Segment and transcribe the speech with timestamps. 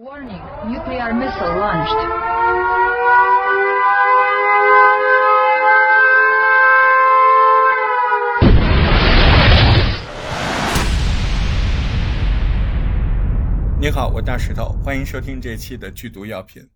[0.00, 1.98] Warning, nuclear missile launched.
[13.80, 16.70] 你好，我大石头，欢迎收听这一期的剧毒药品。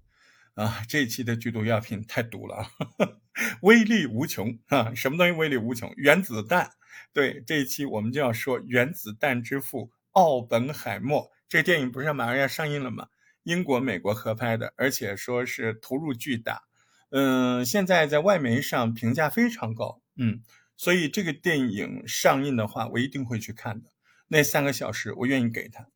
[0.54, 2.66] 啊，这一期的剧毒药品太毒了，
[3.62, 4.92] 威力无穷啊！
[4.96, 5.92] 什么东西威力无穷？
[5.94, 6.68] 原子弹。
[7.12, 11.30] 对，这一期我们就要说原子弹之父奥本海默。
[11.48, 13.08] 这电影不是马上要上映了吗？
[13.42, 16.62] 英国、美国合拍的，而且说是投入巨大。
[17.10, 20.00] 嗯，现在在外媒上评价非常高。
[20.16, 20.42] 嗯，
[20.76, 23.90] 所以这个电影上映的话，我一定会去看的。
[24.28, 25.88] 那三个小时，我愿意给他。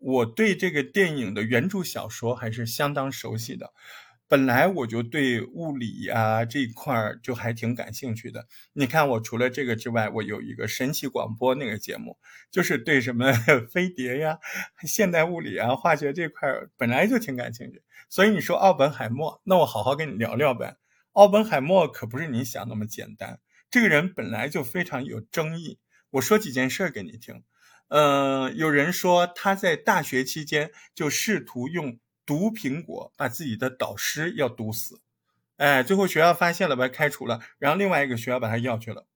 [0.00, 3.72] 我对这个电影的原著小说还是相当熟悉的，
[4.28, 8.46] 本来我就对物理呀这一块儿就还挺感兴趣的。
[8.74, 12.18] 你看，我除了这个之外，我有一个神奇广播那个节目，
[12.50, 13.32] 就是对什么
[13.72, 14.38] 飞碟呀、
[14.86, 17.82] 现代物理啊、化学这块儿本来就挺感兴趣。
[18.10, 20.76] 所以你说奥本海默，那我好好跟你聊聊呗。
[21.12, 25.78] 奥本海默可不是你想那么简单，这个人本来就非常有争议。
[26.10, 27.42] 我说几件事给你听。
[27.88, 35.00] 呃，有人说他在大学期间就试图用毒苹果把自己的导师要毒死，
[35.56, 39.06] 哎，最后学校发现了，把他开除了，然后另外一个学校把他要去了。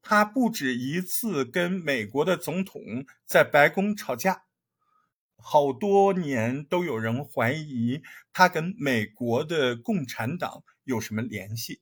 [0.00, 2.80] 他不止一次跟美国的总统
[3.26, 4.44] 在白宫吵架，
[5.36, 11.80] 好多年都有人怀疑他跟美国的共产党有什么联系。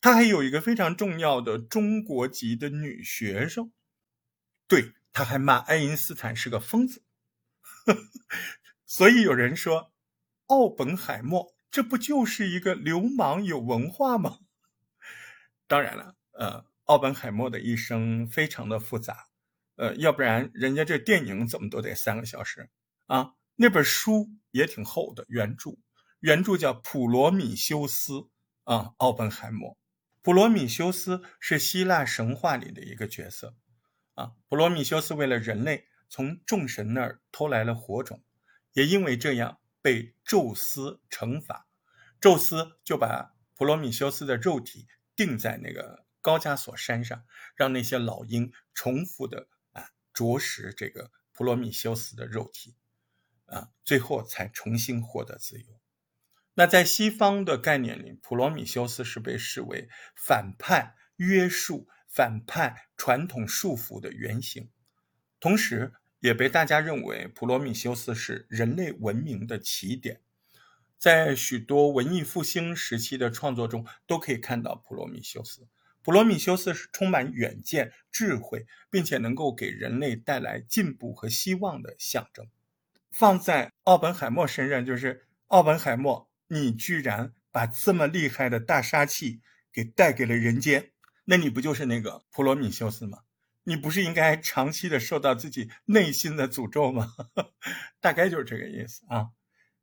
[0.00, 3.72] 他还有一个非常重要的中国籍的女学生，
[4.68, 4.92] 对。
[5.10, 7.02] 他还骂爱因斯坦是个疯子，
[8.90, 9.92] 所以有人说，
[10.46, 14.38] 奥本海默这不就是一个流氓有文化吗？
[15.68, 19.28] 当然了，呃，奥本海默的一生非常的复杂，
[19.76, 22.70] 呃，要不然人家这电影怎么都得三个小时
[23.04, 23.34] 啊？
[23.56, 25.72] 那本书也挺厚的，原著
[26.20, 28.12] 原著叫《普罗米修斯》
[28.64, 29.76] 啊，奥本海默，
[30.22, 33.54] 普罗米修斯是希腊神话里的一个角色。
[34.14, 38.24] 啊，普罗米修斯为了人类从众神那儿偷来了火种，
[38.78, 41.66] 也因为这样被宙斯惩罚。
[42.20, 47.24] 宙斯就把普罗米修斯的肉体钉在那个高加索山上，
[47.56, 52.76] 让那些老鹰重复的啊啄食这个普罗米修斯的肉体，
[53.46, 55.80] 啊，最后才重新获得自由。
[56.54, 61.88] 那在西方的概念里，普罗米修斯是被视为反叛、约束。
[62.10, 64.70] 反叛传统束缚的原型，
[65.38, 70.20] 同时也被大家认为普罗米修斯是人类文明的起点。
[70.98, 75.68] 在许多文艺复兴时期的创作中，都可以看到普罗米修斯。
[76.02, 82.48] 普罗米修斯是充满远见、智慧，并且能够给人类带来进步和希望的象征。
[83.10, 89.40] 放在奥本海默身上，就是奥本海默，你居然把这么厉害的大杀器
[89.72, 90.90] 给带给了人间。
[91.26, 93.18] 那你不就是那个普罗米修斯吗？
[93.68, 97.12] 你不是应该长期的受到自己内心的诅咒吗？
[98.00, 99.26] 大概就是这个意思啊。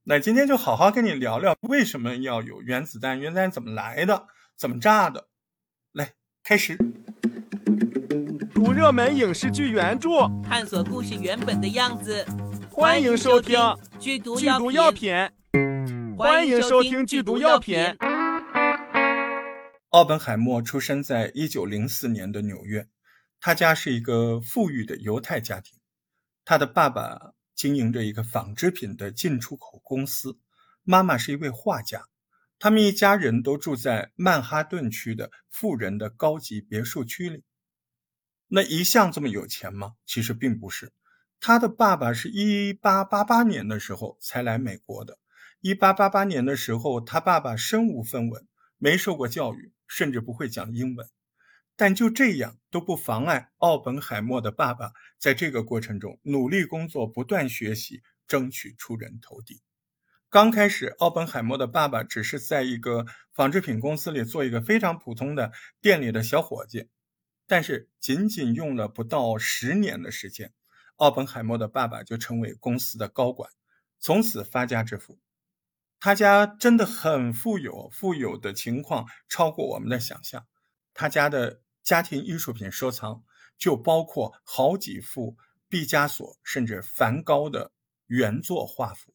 [0.06, 3.20] 那今天就好好跟你聊聊，为什么要有原子弹？
[3.20, 4.26] 原子弹怎么来的？
[4.58, 5.28] 怎么炸的？
[5.92, 6.14] 来，
[6.44, 6.76] 开始。
[8.56, 10.10] 读热门影视剧原著，
[10.44, 12.26] 探索故事原本的样子。
[12.72, 13.56] 欢迎收听
[14.00, 15.14] 《剧毒剧毒药品》。
[16.18, 17.78] 欢迎收听《剧毒药品》。
[19.92, 22.88] 奥本海默出生在一九零四年的纽约，
[23.46, 25.78] 他家是一个富裕的犹太家庭。
[26.46, 30.40] 他的爸爸经营着一个纺织品的进出口公司，
[30.82, 32.08] 妈妈是一位画家。
[32.58, 37.44] 他们一家人都住在曼哈顿区的富人的高级别墅区里。
[38.48, 39.94] 那一向这么有钱吗？
[40.08, 40.92] 其实并不是。
[41.40, 45.20] 他的爸爸是一八八八年的时候才来美国的。
[45.62, 48.48] 一八八八年的时候，他爸爸身无分文，
[48.80, 49.72] 没受过教育。
[49.88, 51.08] 甚至不会讲英文，
[51.76, 59.62] 但就这样都不妨碍奥本海默的爸爸在这个过程中努力工作，不断学习，争取出人头地。
[60.30, 65.52] 刚开始，奥本海默的爸爸只是在一个纺织品公司里做一个非常普通的
[65.82, 66.90] 店里的小伙计，
[67.48, 70.52] 但是仅仅用了不到十年的时间，
[70.98, 73.50] 奥本海默的爸爸就成为公司的高管，
[74.00, 75.20] 从此发家致富。
[76.00, 80.46] 他家真的很富有，富有的情况超过我们的想象。
[80.94, 83.24] 他家的家庭艺术品收藏
[83.58, 85.38] 就包括好几幅
[85.70, 87.72] 毕加索甚至梵高的
[88.08, 89.14] 原作画幅。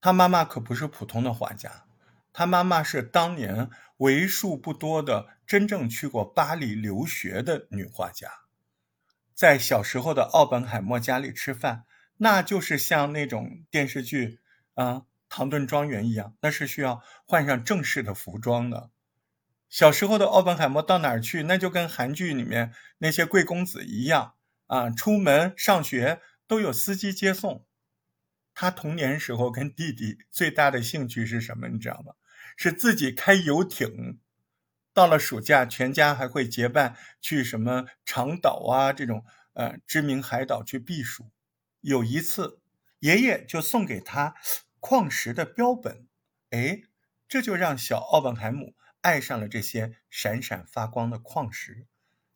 [0.00, 1.86] 他妈妈可不是普通的画家，
[2.32, 8.30] 他妈妈是当年为数不多的真正去过巴黎留学的女画家。
[9.34, 11.86] 在小时候的奥本海默家里吃饭，
[12.18, 14.38] 那就是像那种电视剧
[14.74, 14.92] 啊
[15.28, 18.90] 《唐顿庄园》一样，那是需要换上正式的服装的。
[19.74, 24.34] 小时候的奥本海默到哪儿去，那就跟韩剧里面那些贵公子一样
[24.68, 27.66] 啊，出门上学都有司机接送。
[28.54, 31.66] 他童年时候跟弟弟最大的兴趣是什么？
[31.66, 32.12] 你知道吗？
[32.56, 34.20] 是自己开游艇。
[34.92, 39.24] 到了暑假，全家还会结伴去什么长岛啊这种
[39.54, 41.32] 呃知名海岛去避暑。
[41.80, 42.60] 有一次，
[43.00, 44.36] 爷爷就送给他
[44.78, 46.06] 矿石的标本，
[46.50, 46.82] 哎，
[47.26, 51.86] 这就让小奥本海姆爱上了这些闪闪发光的矿石。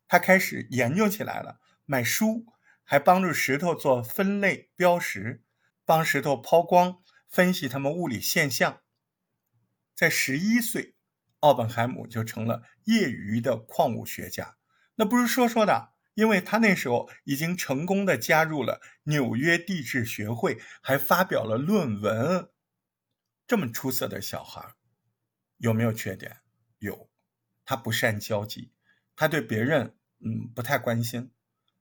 [0.07, 2.45] 他开始研究起来了，买书，
[2.83, 5.43] 还帮助石头做分类标识，
[5.83, 8.81] 帮石头抛光，分析它们物理现象。
[9.95, 10.95] 在十一岁。
[11.41, 14.57] 奥本海姆就成了业余的矿物学家，
[14.95, 22.49] 那不是说说的，因为他那时候已经成功的加入了纽约地质学会，还发表了论文。
[23.47, 24.73] 这么出色的小孩，
[25.59, 26.41] 有没有缺点？
[26.79, 27.09] 有，
[27.63, 28.71] 他不善交际，
[29.15, 31.31] 他对别人嗯不太关心，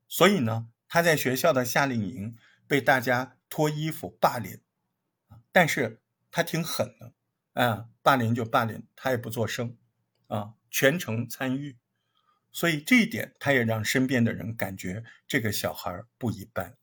[0.07, 2.37] 所以呢，他在学校的夏令营
[2.67, 4.61] 被大家脱衣服霸凌，
[5.51, 7.15] 但是他挺狠的。
[7.55, 9.77] 啊，霸凌就霸凌，他也不做声，
[10.29, 11.77] 啊，全程参与，
[12.53, 16.77] 所以这一点他也让身边的人感觉这个小孩不一般。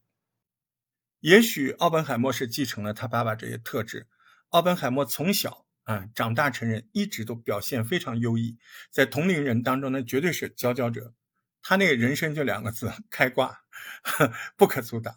[1.21, 4.09] 也许奥本海默是继承了他爸爸这些特质。
[4.49, 8.59] 奥本海默从小啊长大成人，一直都表现非常优异，
[8.91, 11.15] 在同龄人当中呢，绝对是佼佼者。
[11.63, 13.61] 他那个人生就两个字：开挂，
[14.55, 15.15] 不可阻挡。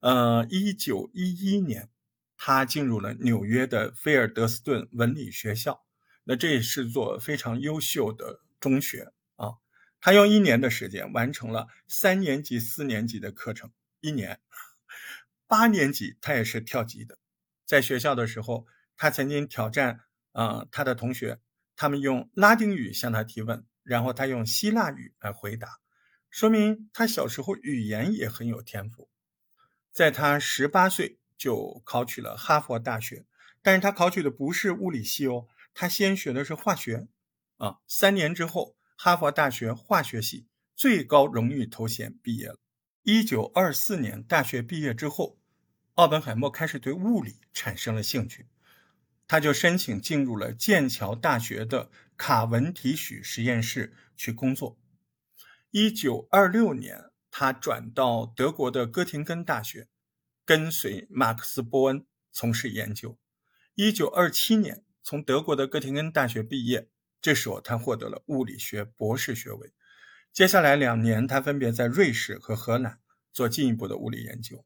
[0.00, 1.88] 呃，一九一一年。
[2.40, 5.84] 他进入了纽约的菲尔德斯顿文理学校，
[6.22, 9.54] 那这也是座非常优秀的中学啊。
[10.00, 14.38] 他用一年的时间完成了三年级、四年级的课程，一年。
[15.48, 17.18] 八年级他也是跳级的。
[17.66, 20.00] 在学校的时候，他曾经挑战
[20.32, 21.40] 啊他的同学，
[21.74, 25.78] 他们用拉丁语向他提问，然后他用希腊语来回答，
[26.28, 29.08] 说明他小时候语言也很有天赋。
[29.90, 31.18] 在他十八岁。
[31.38, 33.24] 就考取了哈佛大学，
[33.62, 37.06] 但是他考取的不是物理系哦，他先学的是化学，
[37.58, 42.58] 啊，三年之后，哈佛大学化学系最高荣誉头衔毕业了。
[43.04, 45.38] 一九二四年大学毕业之后，
[45.94, 48.48] 奥本海默开始对物理产生了兴趣，
[49.28, 54.76] 他就申请进入了剑桥大学的卡文提许实验室去工作。
[55.70, 59.86] 一九二六年，他转到德国的哥廷根大学。
[60.44, 63.18] 跟随马克思·波恩从事研究。
[63.74, 66.88] 一九二七年从德国的哥廷根大学毕业，
[67.20, 69.74] 这时候他获得了物理学博士学位。
[70.32, 72.98] 接下来两年，他分别在瑞士和荷兰
[73.30, 74.64] 做进一步的物理研究。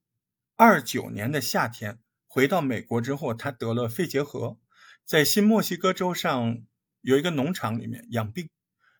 [0.55, 1.99] 二九年的夏天
[2.33, 4.59] 回到美国之后，他得了肺结核，
[5.05, 6.65] 在新墨西哥州上
[7.03, 8.49] 有一个农场里面养病。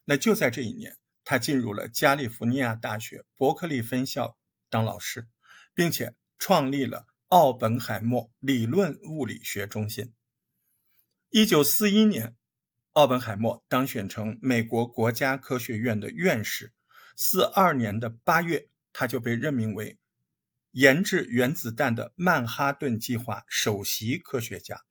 [0.05, 4.37] 那就在这一年，他进入了加利福尼亚大学伯克利分校
[4.69, 5.27] 当老师，
[5.73, 6.13] 并且。
[6.39, 10.11] 创立了奥本海默理论物理学中心。
[11.29, 12.35] 一九四一年，
[12.91, 16.73] 奥本海默当选成美国国家科学院的院士。
[17.15, 19.97] 四二年的八月，他就被任命为
[20.73, 24.85] 研制原子弹的曼哈顿计划首席科学家。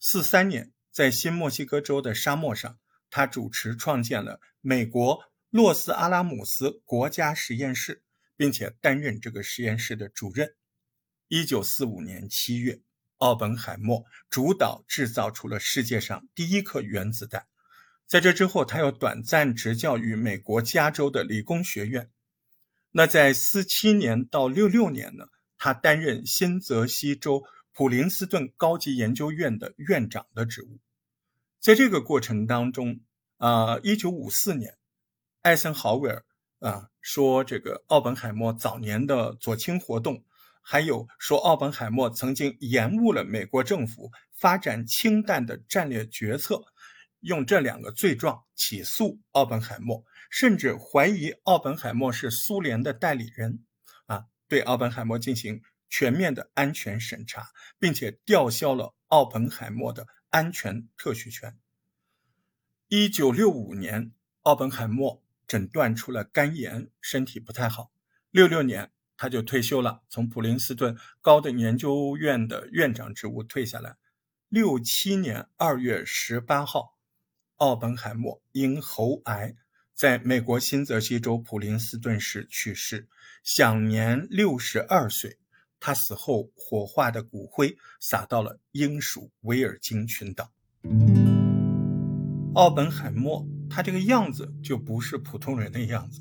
[0.00, 8.02] 四三年，在新墨西哥州的沙漠上，他主持创建了美国洛斯阿拉姆斯国家实验室，
[8.36, 10.56] 并且担任这个实验室的主任。
[11.28, 12.80] 一九四五年七月，
[13.18, 17.46] 奥本海默主导制造出了世界上第一颗原子弹。
[18.08, 22.10] 在这之后，他又短暂执教于美国加州的理工学院。
[22.90, 25.26] 那在四七年到六六年呢，
[25.56, 27.42] 他担任新泽西州
[27.72, 30.78] 普林斯顿高级研究院的院长的职务。
[31.60, 33.00] 在这个过程当中，
[33.36, 34.78] 啊，一九五四年，
[35.42, 36.24] 艾森豪威尔
[36.60, 40.24] 啊说，这个奥本海默早年的左倾活动。
[40.60, 46.62] 还有说，奥本海默曾经延误了美国政府发展氢弹的战略决策，
[47.20, 53.64] 用这两个罪状起诉奥本海默，甚至怀疑奥本海默是苏联的代理人，
[54.06, 61.58] 啊，对奥本海默进行全面的安全审查，并且吊销了奥本海默的安全特许权。
[62.88, 67.90] 一九六五年，奥本海默诊断出了肝炎，身体不太好。
[68.30, 68.92] 六六年。
[69.20, 73.96] 他就退休了，从普林斯顿高等研究院的院长职务退下来。
[74.48, 76.96] 六七年二月十八号，
[77.56, 79.56] 奥本海默因喉癌
[79.98, 83.08] 在美国新泽西州普林斯顿市去世，
[83.42, 85.38] 享年六十二岁。
[85.80, 90.52] 他死后火化的骨灰撒到了英属维尔京群岛。
[92.54, 96.20] 奥本海默，他这个样子就不是普通人的样子，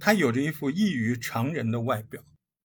[0.00, 2.24] 他有着一副异于常人的外表。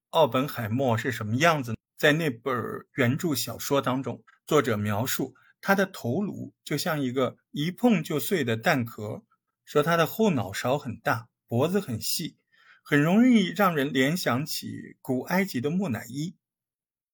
[0.10, 1.76] 奥本海默是什么样子？
[1.96, 2.56] 在那本
[2.96, 9.22] 原著小说当中，作者描述他的头颅就像一个一碰就碎的蛋壳，
[9.68, 12.38] 说他的后脑勺很大，脖子很细，
[12.82, 16.38] 很容易让人联想起古埃及的木乃伊。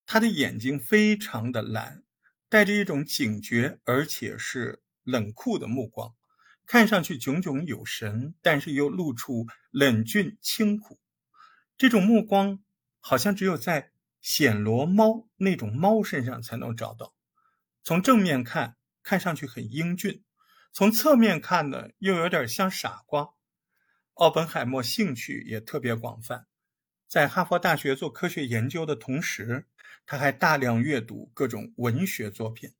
[0.06, 2.04] 他的眼睛非常的蓝，
[2.48, 6.14] 带着一种警觉而且是冷酷的目光，
[6.64, 11.00] 看上去炯炯有神，但是又露出冷峻清苦。
[11.76, 12.62] 这种目光
[13.00, 13.90] 好像只有在。
[14.26, 17.14] 暹罗猫那种猫身上才能找到。
[17.82, 20.22] 从正面看，看上去很英俊；
[20.74, 23.34] 从侧面看呢，又有点像傻瓜。
[24.14, 26.48] 奥本海默兴趣也特别广泛，
[27.06, 29.68] 在哈佛大学做科学研究的同时，
[30.04, 32.74] 他还大量阅读各种文学作品。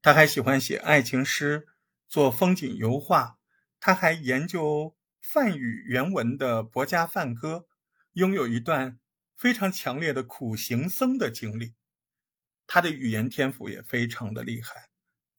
[0.00, 1.66] 他还喜欢写爱情诗，
[2.08, 3.38] 做风景油画。
[3.80, 7.56] 他还研究梵语原文的《博家梵歌》，
[8.12, 9.00] 拥有一段。
[9.34, 11.74] 非常强烈的苦行僧的经历，
[12.68, 14.90] 他的语言天赋也非常的厉害，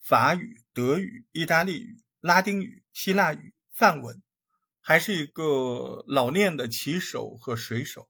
[0.04, 4.22] 法语、德语、意大利语、拉丁语、希腊语、梵文，
[4.82, 8.10] 还是一个老练的骑手和水手。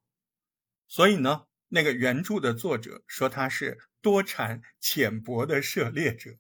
[0.88, 6.32] 所以呢，那个原著的作者说他是多产浅薄的涉猎者，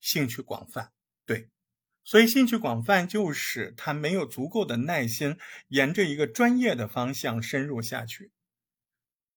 [0.00, 0.92] 兴趣广泛。
[1.26, 1.50] 对。
[2.04, 8.32] 所以，兴趣广泛就是他没有足够的耐心，沿着一个专业的方向深入下去。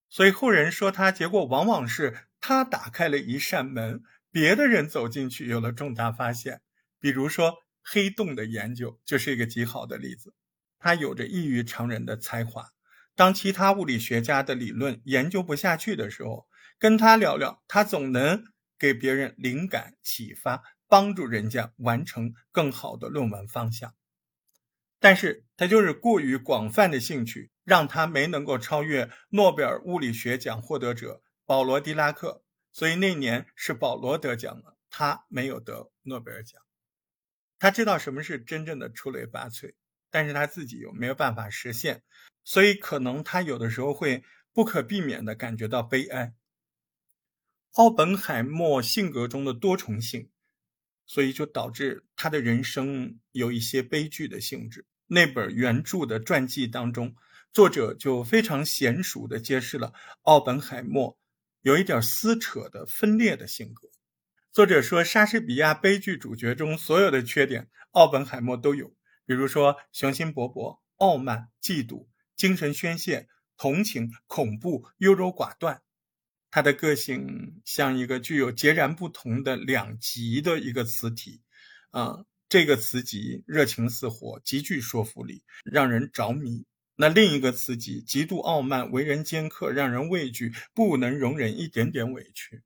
[0.10, 4.02] 所以后人说他，结果往往是他打开了一扇门，
[4.36, 6.60] 别的人走进去有了重大发现。
[7.00, 10.34] 比如说黑洞的研究就是一个极好的例子。
[10.78, 12.72] 他有着异于常人的才华，
[13.16, 18.44] 当其他物理学家的理论研究不下去的时候，跟他聊聊，他总能
[18.78, 20.64] 给别人灵感启发。
[20.88, 23.96] 帮助人家完成更好的论文方向，
[25.00, 32.45] 但是他就是过于广泛的兴趣，让他没能够超越诺贝尔物理学奖获得者保罗·狄拉克。
[32.76, 36.62] 所以那年是保罗得奖了，他没有得诺贝尔奖。
[37.58, 39.76] 他知道什么是真正的出类拔萃，
[40.12, 42.04] 但是他自己又没有办法实现，
[42.44, 46.34] 所以可能他有的时候会不可避免的感觉到悲哀。
[47.76, 50.30] 奥本海默性格中的多重性。
[51.08, 54.88] 所以就导致他的人生有一些悲剧的性质。
[55.06, 57.16] 那本原著的传记当中，
[57.54, 61.16] 作者就非常娴熟地揭示了奥本海默
[61.66, 63.90] 有一点撕扯的分裂的性格。
[64.52, 68.90] 作者说，莎士比亚悲剧主角中所有的缺点，奥本海默都有，
[69.26, 75.82] 比如说雄心勃勃、傲慢、嫉妒、精神宣泄、同情、恐怖、优柔寡断。
[76.52, 81.42] 他的个性像一个具有截然不同的两极的一个词体，
[81.90, 92.64] 啊，这个词极热情似火，极具说服力，让人着迷；那另一个自己极度傲慢，为人尖刻，让人畏惧，不能容忍一点点委屈。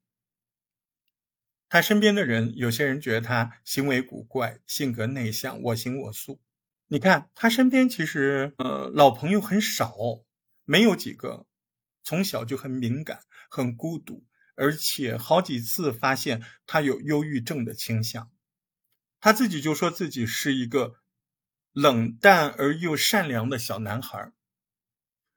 [1.68, 6.42] 他身边的人，有些人觉得他行为古怪，性格内向，我行我素。
[6.88, 9.96] 你看他身边其实呃老朋友很少，
[10.66, 11.46] 没有几个。
[12.02, 13.20] 从小就很敏感，
[13.52, 14.24] 很孤独，
[14.56, 18.32] 而且好几次发现他有忧郁症的倾向。
[19.20, 20.96] 他自己就说自己是一个
[21.74, 24.32] 冷淡而又善良的小男孩。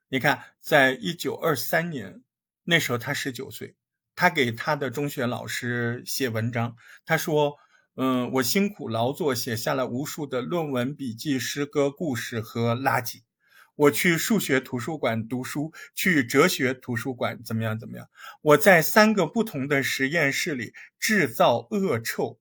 [0.09, 2.23] 你看，在一九二三年，
[2.63, 3.75] 那时候他十九岁，
[4.15, 6.75] 他给他的中学老师写文章，
[7.05, 7.57] 他说
[7.95, 13.21] ：“嗯，我辛苦劳作，写下了无数的论文、笔记、诗歌、故事和垃圾。”
[13.75, 17.79] 我去数学图书馆读书，去哲学图书馆怎么样？
[17.79, 18.07] 怎么样？
[18.43, 22.39] 我在三个不同的实验室里制造恶臭，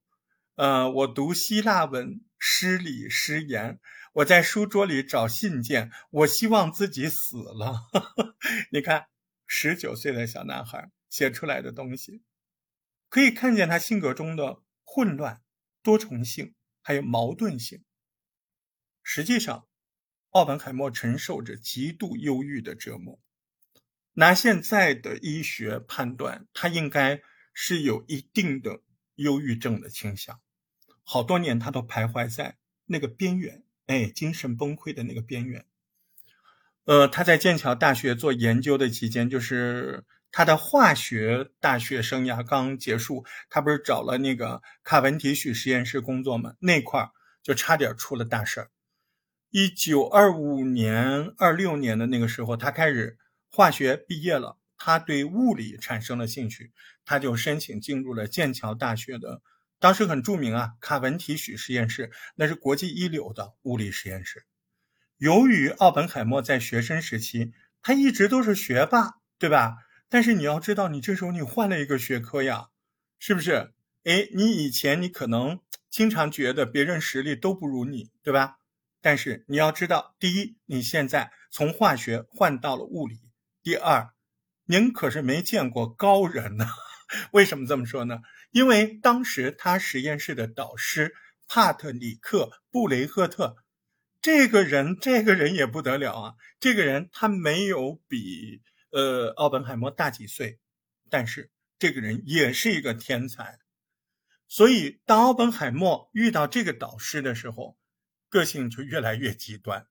[0.57, 3.79] 呃，我读希腊文、失礼、失言，
[4.15, 7.83] 我在书桌里找信件，我希望自己死了。
[8.73, 9.07] 你看，
[9.47, 12.25] 十九岁的小男孩写出来的东西，
[13.09, 15.41] 可以看见他性格中的混乱、
[15.85, 17.85] 多重性，还有矛盾性。
[19.05, 19.69] 实际上。
[20.31, 23.21] 奥本海默承受着极度忧郁的折磨。
[24.15, 27.21] 拿现在的医学判断，他应该
[27.53, 28.81] 是有一定的
[29.17, 30.41] 忧郁症的倾向。
[31.13, 35.67] 好多年，他都徘徊在那个边缘，哎，精神崩溃的那个边缘。
[36.87, 46.55] 呃，他在剑桥大学做研究的期间，就是他的化学大学生涯刚结束，他不是找了那个卡文提许实验室工作吗？
[46.61, 47.11] 那块儿
[47.43, 48.71] 就差点出了大事儿。
[49.51, 53.19] 一九二五年、二六年的那个时候，他开始
[53.51, 56.73] 化学毕业了，他对物理产生了兴趣，
[57.05, 59.43] 他就申请进入了剑桥大学的
[59.83, 64.47] 当时很著名啊卡文提许实验室，那是国际一流的物理实验室。
[65.19, 67.51] 由于奥本海默在学生时期，
[67.83, 69.75] 他一直都是学霸，对吧？
[70.09, 72.69] 但是你要知道，你这时候你换了一个学科呀，
[73.19, 73.73] 是不是？
[74.05, 75.59] 哎，你以前你可能
[75.91, 78.59] 经常觉得别人实力都不如你，对吧？
[79.01, 83.17] 但是你要知道，第一，你现在从化学换到了物理；
[83.65, 84.11] 第二，
[84.67, 86.69] 您可是没见过高人呢。
[87.33, 88.21] 为什么这么说呢？
[88.53, 91.15] 因为当时他实验室的导师
[91.49, 93.57] 帕特里克·布雷赫特
[94.21, 96.35] 这个人，这个人也不得了啊！
[96.61, 100.61] 这个人他没有比呃奥本海默大几岁，
[101.11, 103.59] 但是这个人也是一个天才。
[104.47, 107.77] 所以，当奥本海默遇到这个导师的时候，
[108.29, 109.87] 个性就越来越极端。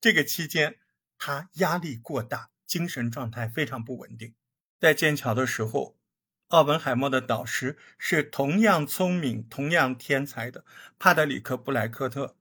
[0.00, 0.76] 这个期间，
[1.18, 4.34] 他压力过大，精神状态非常不稳定。
[4.78, 5.98] 在剑桥的时候，
[6.48, 10.64] 奥本海默的导师是同样聪明、同样天才的
[10.98, 12.36] 帕德里克·布莱克特。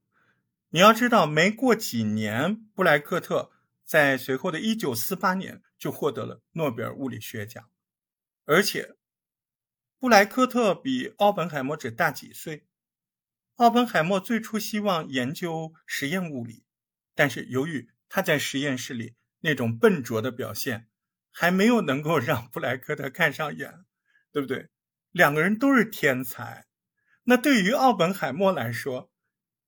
[0.70, 3.52] 你要知道，没过几年，布莱克特
[3.84, 7.70] 在随后的1948年就获得了诺贝尔物理学奖，
[8.46, 8.96] 而且。
[9.98, 12.68] 布莱克特比奥本海默只大几岁。
[13.56, 16.64] 奥本海默最初希望研究实验物理，
[17.16, 20.90] 但是由于他在实验室里那种笨拙的表现，
[21.32, 23.86] 还没有能够让布莱克特看上眼，
[24.36, 24.68] 对不对？
[25.12, 26.66] 两个人都是天才，
[27.24, 29.10] 那对于奥本海默来说，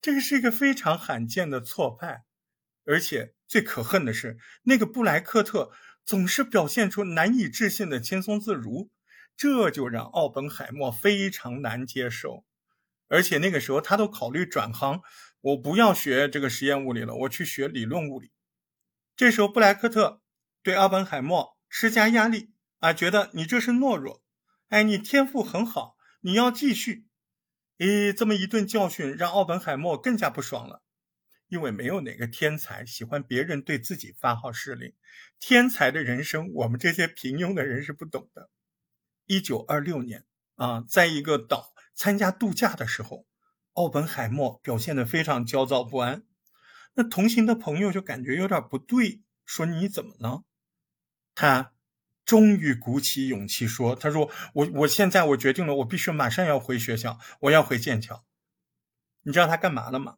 [0.01, 2.25] 这个是一个非常罕见的挫败。
[2.83, 5.71] 而且最可恨的是，那个布莱克特
[6.03, 8.91] 总是表现出难以置信的轻松自如。
[9.37, 12.43] 这就让奥本海默非常难接受，
[13.07, 15.01] 而且那个时候他都考虑转行，
[15.39, 18.33] 我不要学这个实验物理了，我去学理论物理。
[19.15, 20.21] 这时候布莱克特
[20.61, 24.21] 对奥本海默施加压力啊，觉得你这是懦弱，
[24.69, 27.07] 哎，你天赋很好，你要继续。
[27.77, 30.81] 诶，这么一顿教训让奥本海默更加不爽了，
[31.47, 34.93] 因为没有哪个天才喜欢别人对自己发号施令，
[35.39, 38.49] 天才的人生我们这些平庸的人是不懂的。
[39.25, 40.25] 一九二六年
[40.55, 43.25] 啊，在一个岛参加度假的时候，
[43.73, 46.23] 奥本海默表现得非常焦躁不安。
[46.95, 50.43] 那同行的朋友就感觉有点不对，说你怎么了？
[51.35, 51.73] 他
[52.27, 58.23] 终于鼓起勇气说：“他说我我现在我决定了，我必须马上要回学校，我要回剑桥。
[59.23, 60.17] 你知道他干嘛了吗？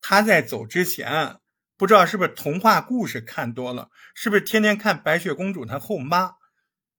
[0.00, 1.40] 他在走之前，
[1.76, 6.36] 不知道是不是童话故事看多了，是不是天天看白雪公主她后妈？”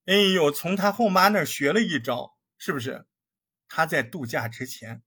[0.05, 3.05] 哎呦，从他后妈那儿学了一招，是不是？
[3.69, 5.01] 他在度假之前，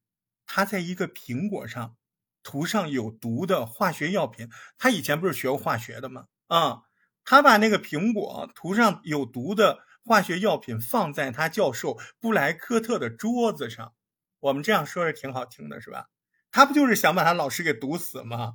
[0.47, 1.97] 他在一个苹果上
[2.43, 4.49] 涂上有毒的化学药品。
[4.79, 6.29] 他以前不是学过化学的吗？
[6.47, 6.85] 啊，
[7.27, 13.93] 他把那个苹果涂上有毒的化学药品，放在他教授布莱克特的桌子上。
[14.41, 16.07] 我们这样说是挺好听的，是吧？
[16.53, 18.55] 他不就是想把他老师给毒死吗？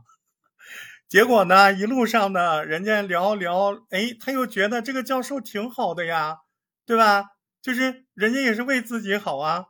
[1.09, 6.37] 结果呢，一路上呢，人家聊聊，哎，他又觉得这个教授挺好的呀，
[6.85, 7.25] 对吧？
[7.61, 9.65] 就是人家也是为自己好啊，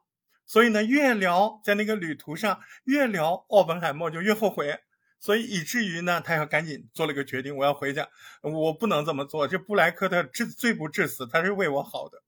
[0.46, 4.80] 所以呢，越聊在那个旅途上越聊，奥本海默就越后悔，
[5.22, 8.10] 所以以至于呢，他要赶紧做了个决定，我要回家，
[8.42, 12.24] 我不能这么做，这布莱克特至罪不至死，他是为我好的。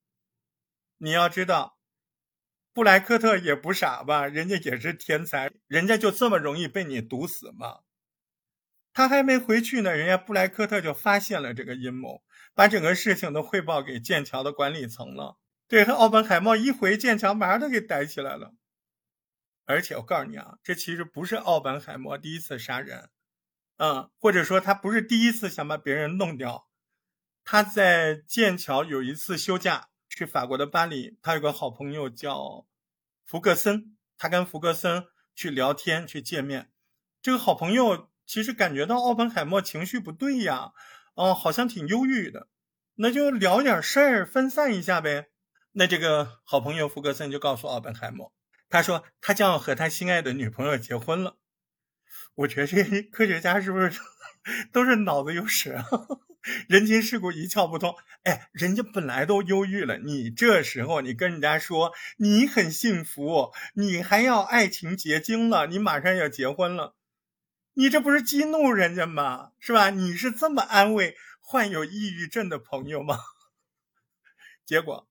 [1.00, 1.78] 你要知道，
[2.72, 4.28] 布莱克特也不傻吧？
[4.28, 7.80] 人家也是天才，人家就这么容易被你毒死吗？
[8.94, 12.22] 他还没回去呢，人家布莱克特就发现了这个阴谋，
[12.54, 15.38] 把整个事情都汇报给剑桥的管理层了。
[15.68, 18.54] 对他，奥本海默一回剑桥，马上都给逮起来了。
[19.66, 23.10] 而且我告诉你啊，这其实不是奥本海默第一次杀人，
[23.78, 26.68] 嗯，或者说他不是第一次想把别人弄掉。
[27.44, 32.66] 他在剑桥有一次休假去法国的巴黎，他有个好朋友叫
[33.26, 36.72] 福格森，他跟福格森去聊天去见面，
[37.22, 38.10] 这个好朋友。
[38.26, 40.72] 其实感觉到奥本海默情绪不对呀，
[41.14, 42.48] 哦，好像挺忧郁的，
[42.96, 45.28] 那就聊点事儿分散一下呗。
[45.74, 48.34] 那这个好朋友福格森就告诉奥本海默，
[48.74, 51.38] 他说他将要和他心爱的女朋友结婚了。
[52.34, 53.94] 我觉得这些 科学家是不是
[54.74, 55.86] 都是脑子有屎啊？
[56.68, 57.96] 人情世故一窍不通。
[58.24, 66.96] 哎，人家本来都忧郁了，你这时候你跟人家说你很幸福，你还要爱情结晶了，你马上要结婚了。
[67.76, 69.52] 你这不是激怒人家吗？
[69.60, 69.92] 是吧？
[69.92, 73.20] 你是这么安慰患有抑郁症的朋友吗？
[74.66, 75.08] 结果，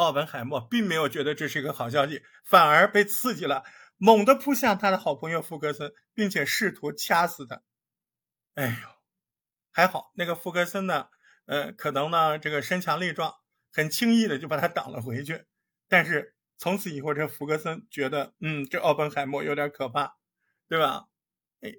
[0.00, 3.64] 奥本海默并没有觉得这是一个好消息，反而被刺激了，
[3.98, 7.60] 猛地扑向他的好朋友福格森，并且试图掐死他。
[8.54, 8.88] 哎呦，
[9.70, 11.08] 还好那个福格森呢，
[11.44, 13.34] 呃，可能呢这个身强力壮，
[13.70, 15.44] 很轻易的就把他挡了回去。
[15.86, 20.16] 但是从此以后，这福格森觉得，嗯，这奥本海默有点可怕，
[20.66, 21.08] 对吧？
[21.60, 21.74] 哎，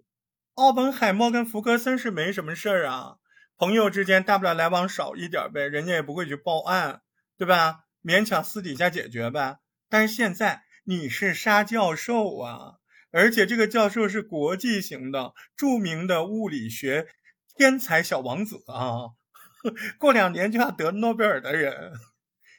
[0.53, 3.17] 奥本海默跟福格森是没什么事儿啊，
[3.57, 7.01] 朋友之间大不了来往少一点呗，人家也不会去报案，
[7.35, 7.85] 对吧？
[8.03, 9.59] 勉强私底下解决呗。
[9.89, 12.75] 但是现在你是沙教授啊，
[13.11, 17.07] 而且这个教授是国际型的著名的物理学
[17.55, 19.13] 天才小王子啊，
[19.99, 21.93] 过两年就要得诺贝尔的人。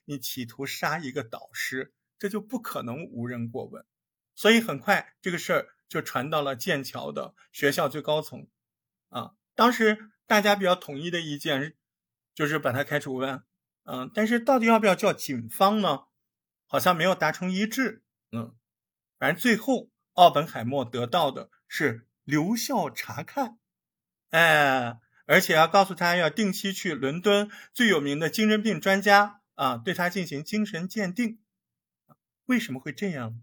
[0.05, 3.85] 你企图杀一个导师，这就不可能无人过问。
[4.35, 8.49] 所以很快这个事儿就传到了剑桥的学校最高层，
[9.11, 11.75] 啊，当时大家比较统一的意见
[12.35, 13.43] 就是把他开除呗，
[13.85, 16.05] 嗯，但是到底要不要叫警方呢？
[16.67, 18.55] 好像没有达成一致，嗯，
[19.19, 23.59] 反正最后奥本海默得到的是留校察看，
[24.31, 29.41] 哎，而且要告诉他要定期去伦敦最有名的精神病专家。
[29.55, 31.39] 啊，对他进行精神鉴定，
[32.47, 33.43] 为什么会这样？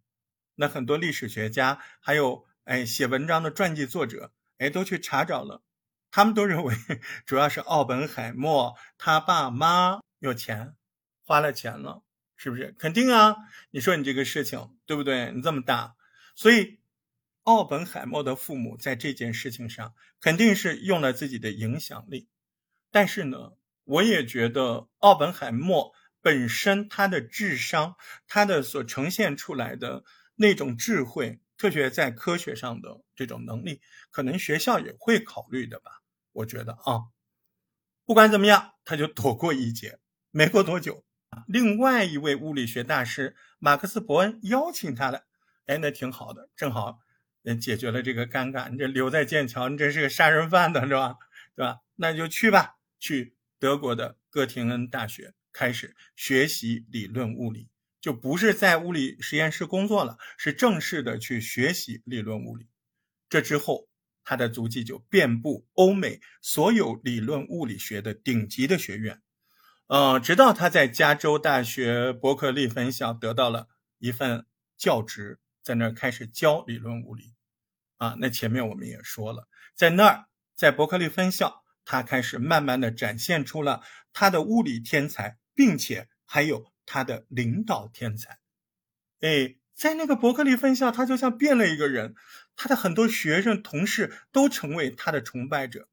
[0.55, 5.61] 那很多历史学家还有哎写文章的传记作者哎都去查找了，
[6.09, 6.75] 他们都认为
[7.27, 10.75] 主要是奥本海默他爸妈有钱，
[11.23, 12.03] 花了钱了，
[12.35, 12.75] 是不是？
[12.77, 13.35] 肯定啊！
[13.71, 15.31] 你说你这个事情对不对？
[15.33, 15.95] 你这么大，
[16.35, 16.79] 所以
[17.43, 22.29] 奥本海默的父母在这件事情上肯定是用了自己的影响力，
[22.91, 23.53] 但是呢，
[23.83, 25.93] 我也觉得奥本海默。
[26.21, 27.95] 本身他的智商，
[28.27, 30.03] 他的所呈现出来的
[30.35, 33.79] 那种智慧，特别在科学上的这种能力，
[34.11, 36.01] 可能学校也会考虑的吧？
[36.33, 37.07] 我觉得啊，
[38.03, 39.97] 不管怎么样，他就躲过一劫。
[40.31, 41.03] 没过多久，
[41.47, 45.25] 另外一位物理学大师马克思·伯恩邀请他了。
[45.65, 46.99] 哎，那挺好的，正好
[47.43, 48.69] 嗯解决了这个尴尬。
[48.69, 51.17] 你这留在剑桥，你这是个杀人犯的是吧？
[51.55, 51.79] 对吧？
[51.95, 55.33] 那就去吧，去德国的哥廷恩大学。
[55.51, 62.67] 开始学习理论物理，就不是在物理实验室工作了，是正式的去学习理论物理。
[63.27, 63.89] 这之后，
[64.23, 69.21] 他的足迹就遍布欧美所有理论物理学的顶级的学院，
[69.89, 74.45] 呃，直到他在加州大学伯克利分校得到了一份
[74.77, 77.33] 教职，在那儿开始教理论物理。
[77.97, 80.25] 啊，那前面我们也说了，在那儿，
[80.55, 81.63] 在伯克利分校。
[81.85, 83.81] 他开始慢慢的展现出了
[84.13, 88.37] 他的物理天才，并且还有他的领导天才。
[89.21, 92.13] 哎，在那个伯克利分校，他就像变了一个人。
[92.55, 95.87] 他的很多学生、同事都成为他的崇拜者，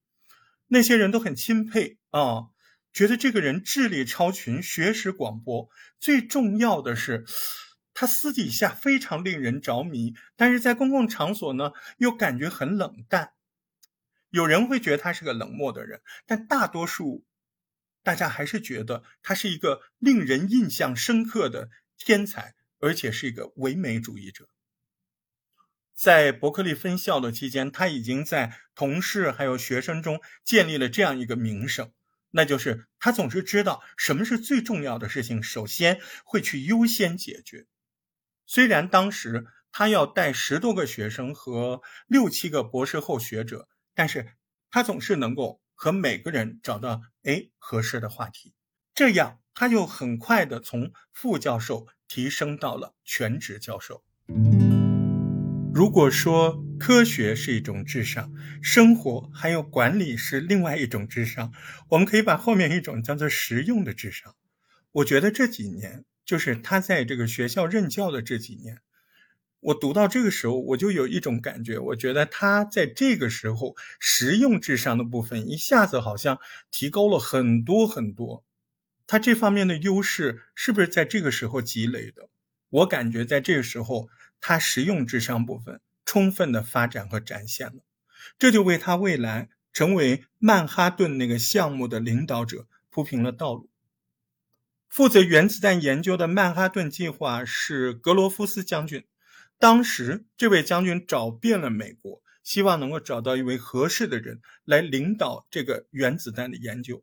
[0.67, 2.49] 那些人都很钦佩啊，
[2.97, 5.69] 觉得这个人智力超群、学识广博。
[6.01, 7.27] 最重要的是，
[7.93, 13.35] 他私底下非常令人着迷，但是在公共场所呢，又感觉很冷淡。
[14.31, 17.27] 有人会觉得他是个冷漠的人，但大多数
[18.03, 24.49] 大家还是觉得他是一个令人印象深刻的天才，而且是一个唯美主义者。
[25.95, 31.93] 在伯克利分校的期间，他已经在同事还有学生中建立了这样一个名声，
[32.31, 37.67] 那就是他总是知道什么是最重要的事情，首先会去优先解决。
[38.47, 43.69] 虽然当时他要带十多个学生和六七个博士后学者。
[43.99, 44.35] 但是
[44.71, 48.53] 他总是能够和每个人找到哎合适的话题，
[48.95, 54.05] 这样他就很快的从副教授提升到了全职教授。
[55.77, 61.53] 如果说科学是一种智商，生活还有管理是另外一种智商，
[61.91, 64.35] 我们可以把后面一种叫做实用的智商。
[64.91, 68.79] 我觉得这几年就是他在这个学校任教的这几年。
[69.61, 76.39] 我读到这个时候，我就有一种感觉，我觉得他在这个时候实用智商的部分一下子好像
[76.71, 78.43] 提高了很多很多。
[79.07, 82.31] 他这方面的优势是不是在这个时候积累的？
[82.71, 84.09] 我感觉在这个时候，
[84.40, 87.83] 他实用智商部分充分的发展和展现了，
[88.38, 93.68] 这就为他未来成为曼哈顿那个项目的领导者铺平了道路。
[94.88, 99.05] 负责原子弹研究的曼哈顿计划是格罗夫斯将军。
[99.59, 107.03] 当时，这位将军找遍了美国，希望能够找到一位合适的人来领导这个原子弹的研究。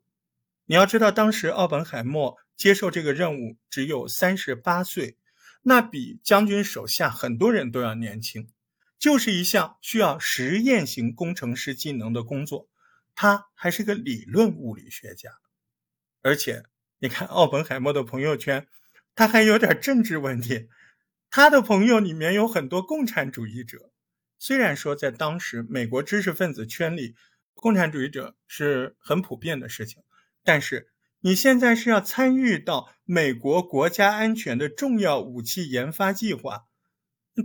[0.65, 5.17] 你要知道，当时奥本海默接受这个任务只有三十八岁，
[5.63, 8.47] 那比将军手下很多人都要年轻。
[8.99, 12.69] 就是一项需要实验型工程师技能的工作，
[13.15, 15.29] 他还是个理论物理学家。
[16.21, 16.63] 而且，
[16.99, 18.65] 你看奥本海默的朋友圈，
[19.13, 20.69] 他还有点政治问题。
[21.29, 23.91] 他的朋友里面有很多共产主义者，
[24.39, 27.15] 虽然说在当时美国知识分子圈里，
[27.55, 30.01] 共产主义者是很普遍的事情，
[30.45, 30.92] 但是
[31.25, 36.65] 你现在是要参与到美国国家安全的重要武器研发计划，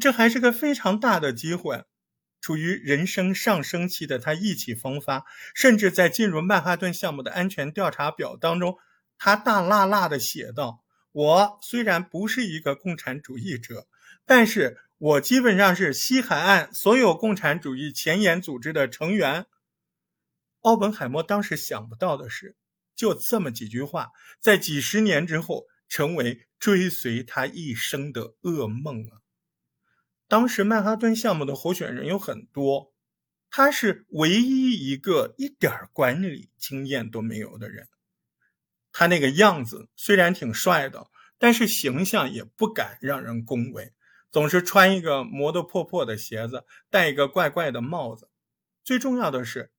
[0.01, 1.85] 这还是个非常大的机会。
[2.41, 8.79] 处于人生上升期的他意气风发，甚至在进入曼哈顿项目的安全调查表当中，
[9.17, 13.87] 他大辣辣的写道：“我虽然不是一个共产主义者，
[14.27, 19.47] 但是我基本上是西海岸所有共产主义前沿组织的成员。”
[20.63, 22.57] 奥本海默当时想不到的是，
[22.99, 29.23] 就这么几句话，在几十年之后，成为追随他一生的噩梦啊！
[30.27, 32.93] 当时曼哈顿项目的候选人有很多，
[33.51, 37.87] 他是唯一一个一点管理经验都没有的人。
[38.91, 41.07] 他那个样子虽然挺帅的，
[41.39, 43.95] 但是形象也不敢让人恭维，
[44.33, 48.29] 总是穿一个磨得破破的鞋子，戴一个怪怪的帽子。
[48.83, 49.71] 最重要的是，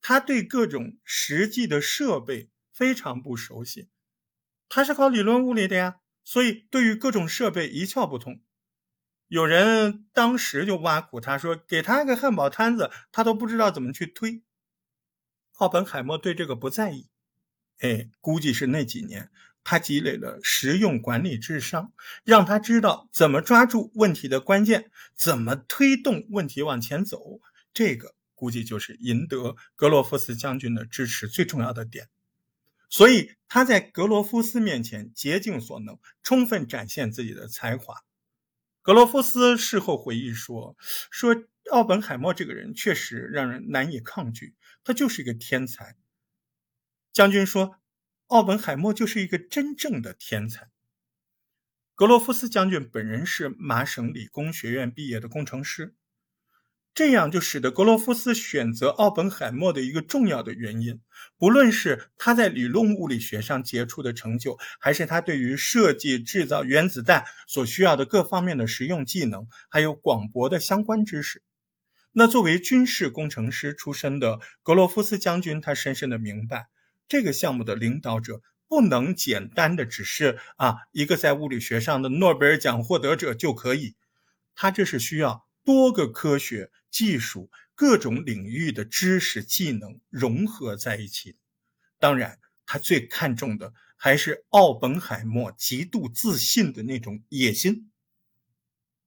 [0.00, 3.88] 他对各种实际的设备非常不熟悉。
[4.68, 8.40] 他是搞理论物理的呀，所以对于各种设备一窍不通。
[9.26, 14.42] 有人当时就挖苦他说：“给他个汉堡摊子，他都不知道怎么去推。”
[15.58, 17.08] 奥本海默对这个不在意，
[17.80, 19.30] 哎，估计是那几年
[19.64, 21.92] 他积累了实用管理智商，
[22.24, 27.40] 让他知道怎么抓住问题的关键，怎么推动问题往前走。
[27.74, 32.08] 这个估计就是赢得格罗夫斯将军的支持最重要的点。
[32.88, 37.94] 所以他在格罗夫斯面前竭尽所能，充分展现自己的才华。
[38.80, 40.76] 格罗夫斯事后回忆说
[41.12, 41.36] ：“说
[41.70, 45.96] 奥本海默这个人确实让人难以抗拒，他就是一个天才。”
[47.12, 47.76] 将军说
[48.28, 50.70] ：“奥本海默就是一个真正的天才。”
[51.94, 55.94] 格罗夫斯将军本人是麻省理工学院毕业的工程师。
[56.98, 61.00] 这样就使得格罗夫斯选择奥本海默的一个重要的原因，
[61.36, 71.44] 不论是他在理论物理学上杰出的成就，还是他对于设计制造原子弹所需要的各方面的实用技能，还有广博的相关知识。
[72.10, 76.66] 那作为军事工程师出身的格罗夫斯将军，他深深的明白，
[77.06, 83.94] 这个项目的领导者不能简单的只是啊一个在物理学上的诺贝尔奖获得者就可以，
[84.56, 86.70] 他这是需要多个科学。
[86.90, 91.36] 技术各种领域的知识技能融合在一起，
[91.98, 97.90] 当然，他最看重的还是奥本海默极度自信的那种野心。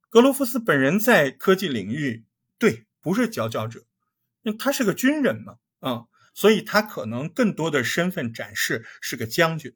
[0.09, 2.23] 格罗夫斯本人在科技领域，
[2.59, 3.87] 对，不是佼佼者，
[4.59, 9.75] 他是个军人嘛，啊，所以他可能更多的身份展示是个将军。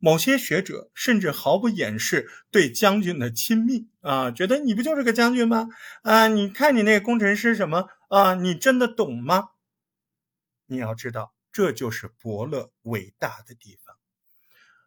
[0.00, 5.68] 某些学者甚至毫不掩饰对将军的亲密啊，觉得你不就是个将军吗？
[6.02, 9.50] 啊，你看你那个工程师什么啊，你真的懂吗？
[10.66, 13.94] 你要知道，这就是伯乐伟大的地方。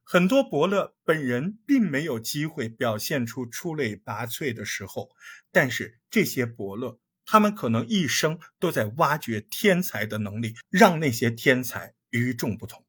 [0.04, 5.12] 很多伯乐本人并没有机会表现出出类拔萃的时候，
[5.52, 12.84] 但是这些伯乐，他们可能一生都在挖掘天才的能力，让那些天才与众不同。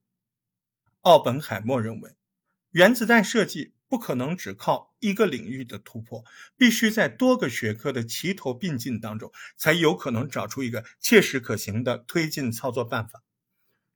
[1.04, 2.16] 奥本海默认为，
[2.70, 6.24] 原子弹设计不可能只靠一个领域的突破，
[6.56, 13.22] 必须在多个学科的齐头并进当中，才有可能找出一个切实可行的推进操作办法。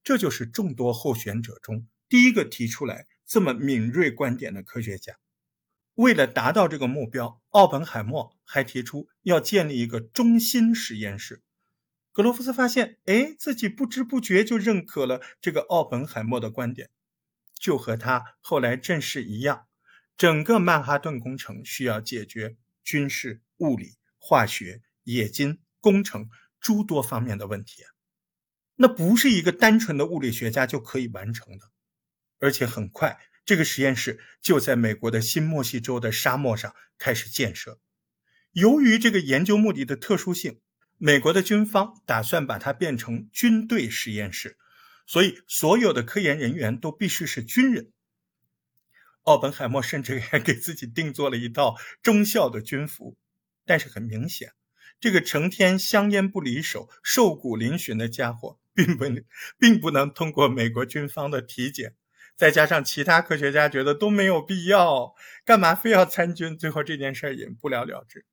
[0.05, 5.15] 这就是众多候选者中第一个提出来这么敏锐观点的科学家。
[5.95, 11.43] 为了达到这个目标，奥本海默还提出要建立一个中心实验室。
[12.13, 16.91] 格罗夫斯发现，哎，自己不知不觉就认可了这个奥本海默的观点。
[17.59, 19.67] 就和他后来正式一样，
[20.17, 26.29] 整个曼哈顿工程需要解决军事、物理、化学、冶金、工程
[26.61, 27.83] 诸多方面的问题，
[28.77, 31.71] 那不是一个单纯的物理学家就可以完成的。
[32.39, 37.81] 而且很快，这个实验室就在美国的新墨西州的沙漠上开始建设。
[38.53, 40.61] 由于这个研究目的的特殊性，
[40.97, 44.57] 美国的军方打算把它变成军队实验室。
[45.09, 47.91] 所以，所有的科研人员都必须是军人。
[49.23, 53.17] 奥本海默甚至还给自己定做了一套中校的军服。
[53.65, 54.53] 但是很明显，
[55.01, 59.25] 这个成天香烟不离手、瘦骨嶙峋的家伙，并不能
[59.59, 61.95] 并不能通过美国军方的体检。
[62.37, 66.57] 再加上其他科学家觉得都没有必要，干嘛非要参军？
[66.57, 68.27] 最后这件事也不了了之。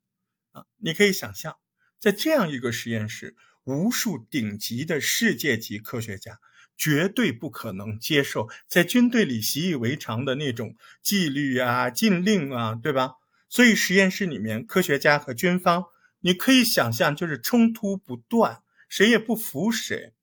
[0.52, 1.58] 啊，你可以想象，
[2.00, 6.40] 在这样一个实验室，无数顶级的世界级科学家。
[6.78, 13.14] 绝对不可能接受在军队里习以为常的那种纪律啊、禁令啊，对吧？
[13.50, 15.86] 所以实验室里面科学家和军方，
[16.20, 20.14] 你可以想象就是冲突不断，谁也不服谁。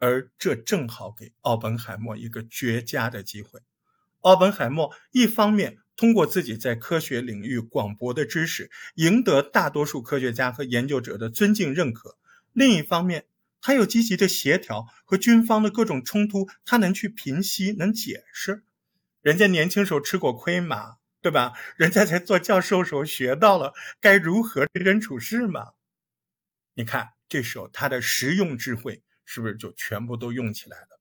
[0.00, 3.60] 而这正好给奥本海默一个绝佳的机会。
[4.20, 12.16] 奥本海默一方面通过自己在科学领域广博的知识，赢得大多数科学家和研究者的尊敬认可；
[12.52, 13.26] 另一方面，
[13.60, 18.64] 他又积极的协调和军方的各种冲突，他能去平息，能解释。
[19.20, 21.52] 人家年轻时候吃过亏嘛，对吧？
[21.76, 25.72] 人家在做教授时候学到了该如何为人处事嘛。
[26.74, 31.00] 你看，这时候他的实用智慧是不是就全部都用起来了？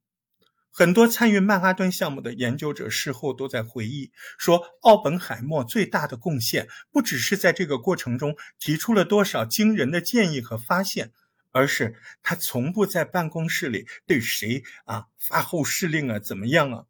[0.71, 11.13] 很多参与曼哈顿项目的研究者事后都在回忆说，奥本海默最大的贡献不只是在这个过程中提出了多少惊人的建议和发现，
[11.57, 16.85] 而是他从不在办公室里对谁啊发号施令啊怎么样啊，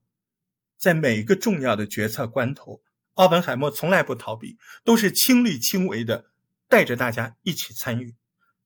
[0.78, 2.82] 在每一个重要的决策关头，
[3.14, 6.26] 奥本海默从来不逃避，都是亲力亲为的
[6.68, 8.14] 带着大家一起参与。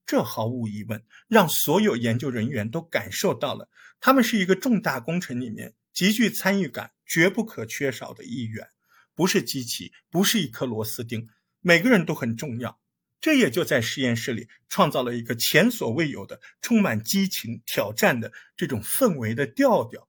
[0.04, 3.68] 这毫无疑问让所有研究人员都感受到了，
[4.00, 8.66] 他们是一个重大工程里面极具参与感、绝不可缺少的一员，
[9.14, 11.28] 不是机器，不是一颗螺丝钉，
[11.60, 12.81] 每个人都很重要。
[13.22, 20.08] 这也就在实验室里创造了一个前所未有的、充满激情、挑战的这种氛围的调调，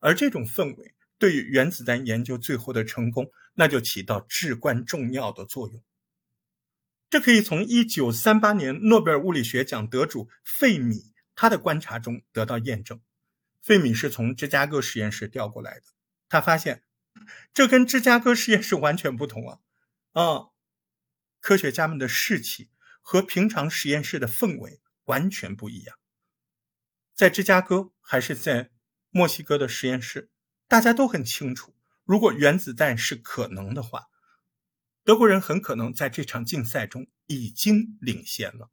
[0.00, 5.82] 而这种氛围对于原子弹研究最后的成功，那就起到至关重要的作用。
[7.08, 13.00] 这可以从1938年诺贝尔物理学奖得主费米他的观察中得到验证。
[13.62, 15.84] 费米是从芝加哥实验室调过来的，
[16.28, 16.82] 他发现
[17.54, 19.58] 这跟芝加哥实验室完全不同啊！
[20.12, 20.48] 啊，
[21.48, 22.68] 科学家们的士气
[23.00, 25.96] 和平常实验室的氛围完全不一样。
[27.14, 28.70] 在芝加哥还是在
[29.08, 30.28] 墨西哥的实验室，
[30.66, 34.08] 大家都很清楚，如果原子弹是可能的话。
[35.04, 38.70] 德国人很可能在这场竞赛中已经领先了。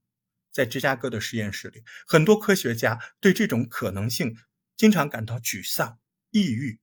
[0.51, 4.35] 在芝加哥的实验室里，很多科学家对这种可能性
[4.75, 5.97] 经常感到沮丧、
[6.31, 6.81] 抑郁，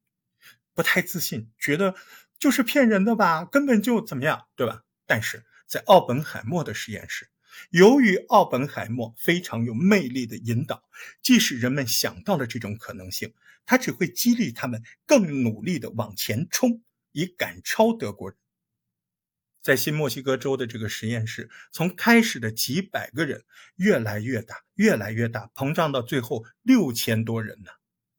[0.73, 1.95] 不太自信，觉得
[2.39, 4.85] 就是骗人的吧，根本就怎么样，对吧？
[5.05, 7.31] 但是在奥本海默的实验室，
[7.71, 10.85] 由于奥本海默非常有魅力的引导，
[11.23, 13.33] 即使人们想到了这种可能性，
[13.65, 16.83] 他只会激励他们更努力地往前冲，
[17.13, 18.37] 以赶超德国人。
[19.63, 23.43] 在新墨西哥州的这个实验室，从开始的几百个人
[23.77, 27.71] 越来越大，越来越大，膨胀到最后六千多人呢。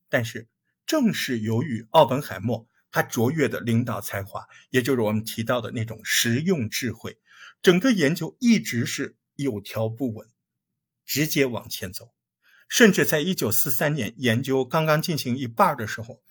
[0.09, 0.47] 但是，
[0.87, 7.19] 正是由于奥本海默他卓越的领导才华，也就是我们提到的那种实用智慧，
[7.63, 10.27] 整个研究一直是有条不紊，
[11.05, 12.13] 直接往前走。
[12.67, 16.21] 甚至在一九四三年研究刚刚进行一半的时候，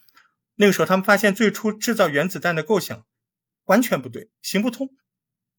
[0.56, 3.06] 那个时候他们发现最初制造原子弹的构想
[3.64, 4.90] 完全不对，行不通。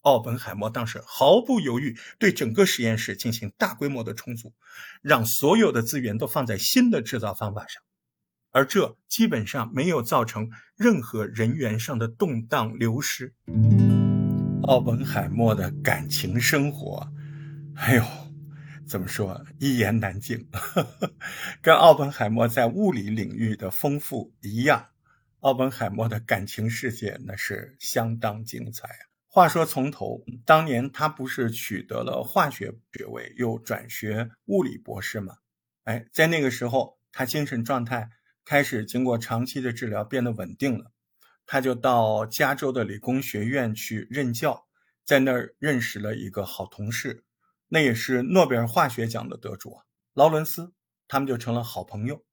[0.01, 4.53] 奥本海默当时毫不犹豫对整个实验室进行大规模的重组，
[5.01, 7.81] 让所有的资源都放在新的制造方法上，
[8.51, 13.33] 而这基本上没有造成任何人员上的动荡流失。
[14.65, 17.05] 奥本海默的感情生活，
[17.75, 18.03] 哎呦，
[18.87, 20.47] 怎么说一言难尽。
[21.61, 24.87] 跟奥本海默在物理领域的丰富一样，
[25.41, 28.87] 奥本海默的感情世界那是相当精彩。
[29.27, 35.35] 话说从头，当年他不是取得了化学学位，又转学物理博士吗？
[35.83, 38.09] 哎，在那个时候，他精神状态
[38.45, 40.92] 开始经过长期的治疗变得稳定了，
[41.45, 44.67] 他就到加州的理工学院去任教，
[45.03, 47.23] 在那儿认识了一个好同事，
[47.67, 49.81] 那也是诺贝尔化学奖的得主
[50.13, 50.73] 劳伦斯，
[51.07, 52.25] 他们就成了好朋友，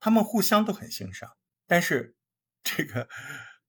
[0.00, 1.36] 他们互相都很欣赏，
[1.66, 2.16] 但是
[2.62, 3.08] 这个。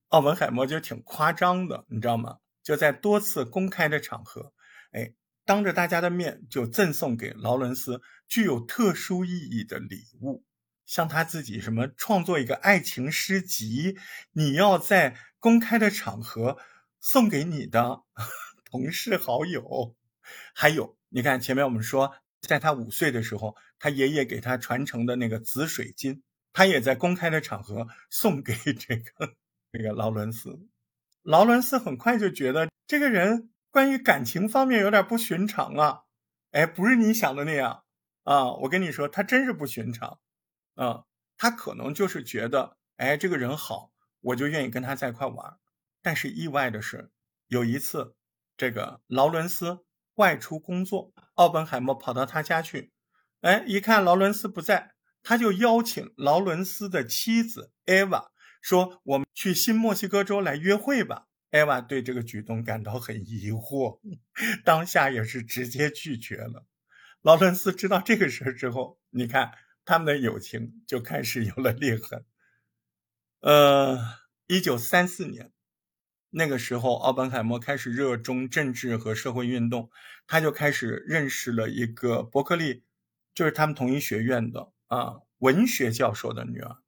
[0.09, 2.39] 奥本海默就挺夸张的，你知道吗？
[2.63, 4.53] 就在多次公开的场合，
[4.91, 5.13] 哎，
[5.45, 10.43] 当着大家的面就赠送给劳伦斯具有特殊意义的礼物，
[10.89, 13.95] 像他自己什么创作一个爱情诗集，
[14.31, 16.57] 你要在公开的场合
[16.99, 18.01] 送给你的
[18.65, 19.95] 同事好友。
[20.55, 26.23] 还有，你看前面我们说，在他五岁的时候，他爷爷给他传承的那个紫水晶，
[26.53, 29.35] 他也在公开的场合送给这个。
[29.71, 30.59] 这个劳伦斯，
[31.21, 36.01] 劳伦斯很快就觉得这个人关于感情方面有点不寻常啊，
[36.49, 37.83] 哎，不是你想的那样
[38.23, 38.53] 啊！
[38.53, 40.19] 我跟你说，他真是不寻常，
[40.79, 41.03] 啊，
[41.37, 45.57] 他可能就是觉得，哎，这个人好，我就愿意跟他在一块玩。
[46.01, 47.11] 但是意外的是，
[47.47, 48.15] 有一次，
[48.55, 49.79] 这个劳伦斯
[50.15, 52.93] 外出工作，奥本海默跑到他家去，
[53.41, 58.31] 哎，一看劳伦斯不在，他就邀请劳伦斯的妻子艾娃。
[58.61, 61.25] 说我们去新墨西哥州来约会吧。
[61.51, 63.99] 艾娃对这个举动感到很疑惑，
[64.63, 66.65] 当下也是直接拒绝了。
[67.21, 69.51] 劳伦斯知道这个事儿之后，你看
[69.89, 72.23] 他们的友情就开始有了裂痕。
[73.39, 73.97] 呃，
[74.45, 75.51] 一九三四年，
[76.29, 79.89] 那个时候，奥本海默开始热衷政治和社会运动，
[80.27, 82.83] 他就开始认识了一个伯克利，
[83.33, 86.83] 就是他们同一学院的啊文学教授的女儿，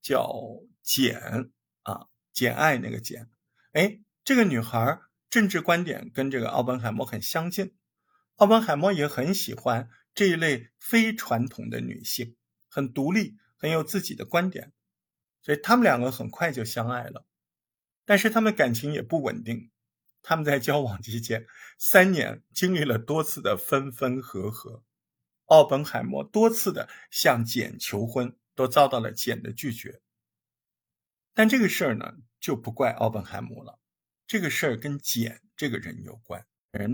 [0.00, 0.32] 叫
[0.80, 1.50] 简
[1.82, 3.28] 啊简爱那个简。
[3.72, 7.74] 哎，这个女孩政治观点跟这个奥本海默很相近，
[8.36, 12.36] 奥本海默也很喜欢这一类非传统的女性，
[12.74, 14.72] 很独立，很有自己的观点。
[15.42, 17.24] 所以他们两个很快就相爱了，
[18.04, 19.70] 但是他们感情也不稳定。
[20.22, 21.46] 他们在交往期间
[21.78, 24.82] 三年，经历了多次的分分合合。
[25.44, 30.00] 奥本海默多次的向简求婚，都遭到了简的拒绝。
[31.32, 33.78] 但这个事儿呢，就不怪奥本海默了，
[34.26, 36.44] 这个事儿跟简这个人有关。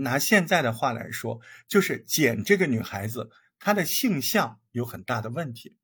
[0.03, 3.31] 拿现在的话来说，就是简这个女孩子，
[3.61, 5.77] 他的性向有很大的问题，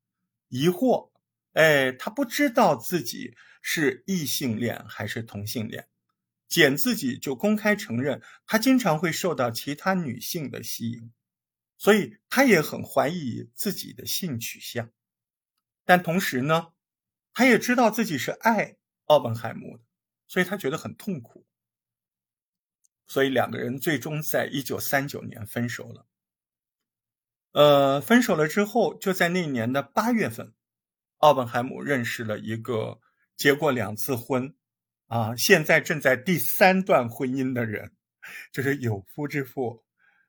[0.49, 1.11] 疑惑。
[1.53, 5.88] 哎，他不知道自己是异性恋还是同性恋，
[6.47, 11.11] 简自己就公开承认，他经常会受到其他女性的吸引，
[11.78, 14.91] 所以他也很怀疑自己的性取向。
[15.86, 16.73] 但同时呢，
[17.34, 19.84] 他也知道自己是爱奥本海默的，
[20.28, 21.45] 所以他觉得很痛苦。
[23.07, 26.07] 所以两个人最终在一九三九年分手了。
[27.57, 30.53] 呃，分手了之后，就在那年的八月份。
[31.17, 32.99] 奥本海姆认识了一个
[33.35, 34.53] 结过两次婚，
[35.07, 37.93] 啊，现在正在第三段婚姻的人，
[38.51, 39.83] 就是有夫之妇，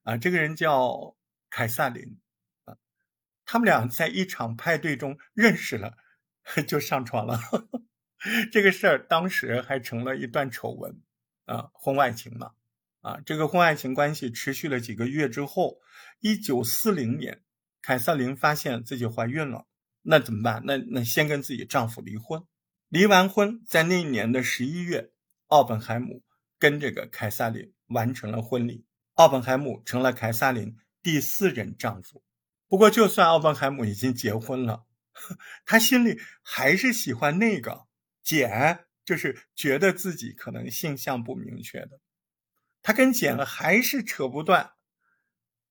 [0.04, 1.14] 啊，这个人叫
[1.50, 2.18] 凯撒琳，
[2.64, 2.78] 啊，
[3.44, 5.98] 他们俩在一场派对中认识了，
[6.66, 7.38] 就上床了，
[8.50, 11.02] 这个事儿当时还成了一段丑闻，
[11.44, 12.52] 啊，婚外情嘛，
[13.00, 15.78] 啊，这个婚外情关系持续了几个月之后，
[16.20, 17.42] 一九四零年，
[17.80, 19.66] 凯瑟琳发现自己怀孕了。
[20.02, 20.62] 那怎么办？
[20.64, 22.42] 那那先跟自己丈夫离婚，
[22.88, 25.10] 离完婚，在那一年的十一月，
[25.48, 26.22] 奥本海姆
[26.58, 28.84] 跟这个凯瑟琳完成了婚礼，
[29.14, 32.22] 奥本海姆成了凯瑟琳第四任丈夫。
[32.68, 34.86] 不过，就算奥本海姆已经结婚了，
[35.66, 37.86] 他心里还是喜欢那个
[38.22, 42.00] 简，就是觉得自己可能性向不明确的，
[42.88, 44.70] 他跟简还是扯不断。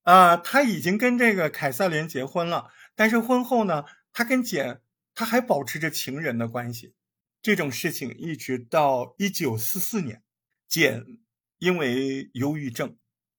[0.03, 3.85] 啊，他已经跟这个凯瑟琳结婚了，但是婚后呢？
[4.13, 4.81] 他跟简，
[5.15, 6.93] 他还保持着情人的关系。
[7.41, 10.21] 这种事情一直到一九四四年，
[10.67, 11.03] 简
[11.57, 12.95] 因为忧郁症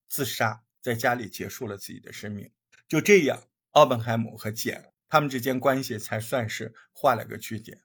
[0.09, 2.51] 自杀，在家里结束了自己的生命。
[2.89, 7.79] 就这样，奥本海姆和简他们之间关系才算是画了个句点。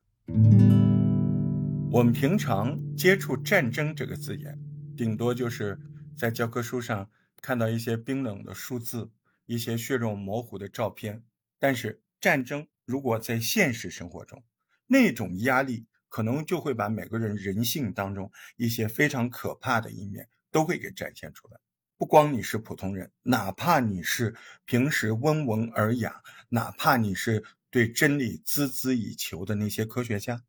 [1.92, 4.58] 我们平常接触“战争”这个字眼，
[4.96, 5.80] 顶多就是
[6.18, 7.10] 在教科书上
[7.42, 9.12] 看到一些冰冷的数字，
[9.46, 11.24] 一些血肉模糊的照片，
[11.60, 12.68] 但是战争。
[12.86, 14.44] 如果在现实生活中，
[14.88, 21.58] 那种压力可能就会把每个人人性当中一些非常可怕的一面都会给展现出来。
[21.96, 24.36] 不光你是普通人，哪怕你是
[24.66, 30.44] 平时温文尔雅，哪怕你是对真理孜孜以求的那些科学家。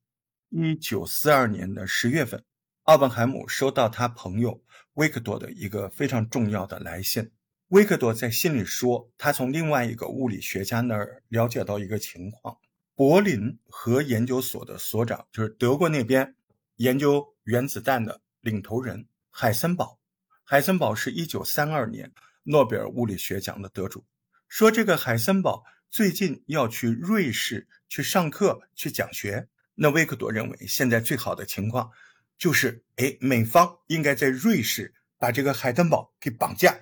[0.51, 2.45] 一九四二年的十月份，
[2.85, 4.63] 奥本海姆收到他朋友
[4.95, 7.31] 维克多的一个非常重要的来信。
[7.69, 12.59] 维克多在信里说，他从另外一个物理学家那儿了解到一个情况：
[12.95, 16.37] 柏林核研究所的所长，就是德国那边
[16.77, 19.99] 研究原子弹的领头人海森堡。
[20.45, 22.13] 海森堡是一九三二年
[22.43, 24.05] 诺贝尔物理学奖的得主。
[24.47, 29.49] 说这个海森堡最近要去瑞士去上课去讲学。
[29.77, 31.91] 那维克多认为，现在最好的情况
[32.37, 36.79] 就是，哎，美方应该在瑞士把这个海登堡给绑架。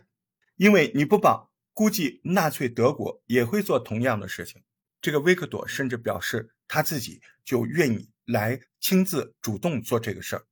[0.57, 4.63] 因为你不绑，估计纳粹德国也会做同样的事情。
[5.01, 10.45] 这个维克多甚至表示他自己就愿意来亲自主动做这个事儿。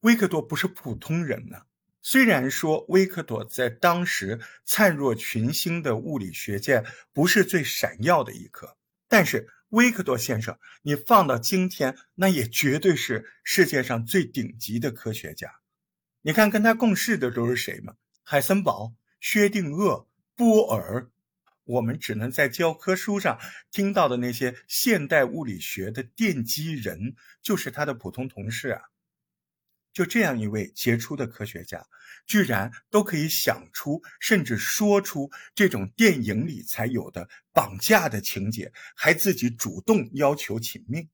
[0.00, 1.62] 维克多不是普通人呐。
[2.02, 8.76] 虽然说维克多在当时灿若群星的物理学界不是最闪耀的一颗，
[9.08, 15.50] 但是维克多先生，你放到今天，那也绝对是世界上最顶级的科学家。
[16.22, 17.94] 你看，跟他共事的都是谁吗？
[18.22, 18.94] 海森堡。
[19.18, 20.06] 薛定谔、
[20.36, 21.10] 波尔，
[21.64, 23.40] 我们只能在教科书上
[23.72, 28.82] 听到的那些现代物理学的奠基人，就是他的普通同事啊。
[29.96, 31.82] 就这样一位杰出的科学家，
[32.26, 41.08] 居然都可以想出甚至说出这种电影里才有的绑架的情节，还自己主动要求请命。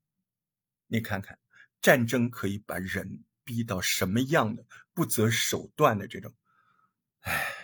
[0.88, 1.38] 你看看，
[1.80, 6.34] 战争可以把人逼到什么样的不择手段的这种，
[7.20, 7.54] 唉。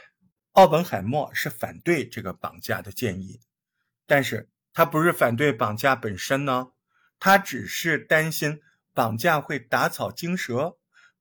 [0.52, 3.40] 奥本海默是反对这个绑架的建议，
[4.06, 6.70] 但是他不是反对绑架本身呢，
[7.18, 8.60] 他只是担心
[8.94, 10.77] 绑架会打草惊蛇，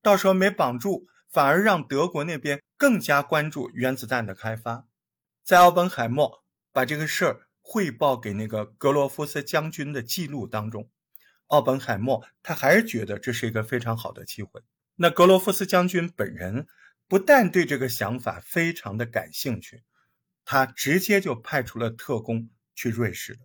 [0.08, 4.88] 到时候没绑住，反而让德国那边更加关注原子弹的开发。
[5.44, 10.90] 在奥本海默把这个事儿汇报给那个格罗夫斯将军的记录当中，
[11.48, 14.62] 奥本海默他还是觉得这是一个非常好的机会。
[14.96, 16.66] 那格罗夫斯将军本人
[17.10, 19.84] 不但对这个想法非常的感兴趣，
[20.46, 23.38] 他直接就派出了特工去瑞士。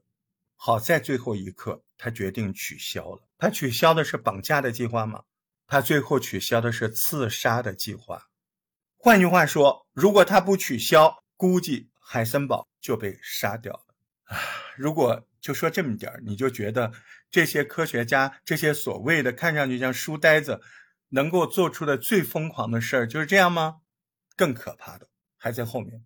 [0.54, 3.26] 好在最后一刻，他决定取消了。
[3.36, 5.24] 他取消的是绑架的计划吗？
[5.72, 8.28] 他最后取消的是刺杀的计划。
[8.98, 13.94] 换句话说，如果他不取消，估计海森堡就被杀掉了。
[14.24, 14.36] 啊，
[14.76, 16.92] 如果就说这么点儿，你就觉得
[17.30, 20.60] 这些科学家、这些所谓的看上去像书呆子，
[21.08, 23.76] 能够做出的最疯狂的事儿就是这样吗？
[24.36, 25.08] 更可怕的
[25.38, 26.04] 还在后面。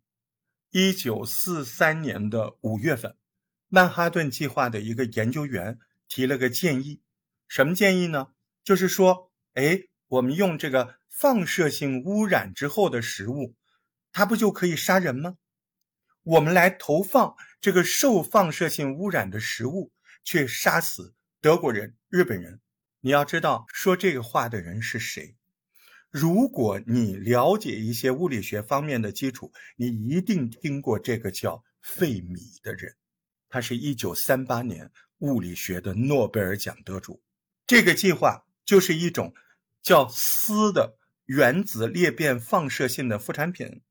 [0.70, 3.16] 一九四三年的五月份。
[3.66, 7.00] 曼哈顿计划的一个研究员提了个建议，
[7.48, 8.28] 什么建议呢？
[8.62, 9.25] 就是说，
[9.56, 13.54] 哎，我们用这个放射性污染之后的食物，
[14.12, 15.38] 它不就可以杀人吗？
[16.22, 19.92] 我们来投放这个受放射性污染的食物，
[20.22, 22.60] 却杀死德国人、日本人。
[23.00, 25.36] 你要知道，说这个话的人是谁？
[26.10, 32.94] 如果你了解一些物理学方面的基础，你一定听过这个叫费米的人。
[33.48, 34.90] 他是一九三八年
[35.20, 37.22] 物理学的诺贝尔奖得主。
[37.66, 39.32] 这个计划就是一种
[39.86, 43.82] 叫锶的原子裂变放射性的副产品，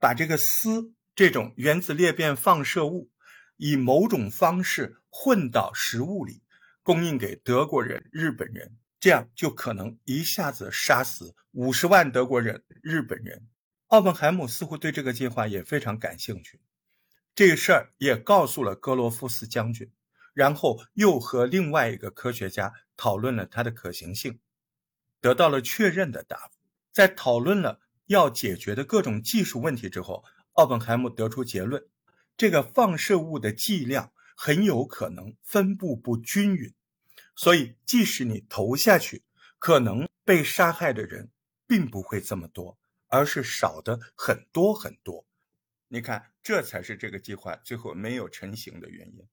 [0.00, 3.10] 把这个锶这种原子裂变放射物
[3.58, 6.42] 以某种方式混到食物里，
[6.82, 13.46] 供应给德国人、日本人，这样就可能一下子杀死五十万德国人、日本人。
[13.88, 16.62] 奥本海姆似乎对这个计划也非常感兴趣。
[17.34, 19.92] 这个事儿也告诉了格罗夫斯将军，
[20.32, 24.40] 然后又和另外一个科学家讨论了它的可行性，
[25.22, 26.58] 得到了确认的答复。
[26.92, 31.82] 在讨论了要解决的各种技术问题之后，奥本海默得出结论：
[32.36, 36.74] 这个放射物的剂量很有可能分布不均匀，
[37.34, 39.22] 所以即使你投下去，
[39.58, 41.30] 可能被杀害的人
[41.66, 42.76] 并不会这么多，
[43.08, 45.24] 而是少的很多很多。
[45.88, 49.26] 你看，这才是这个计划最后没有成型的原因，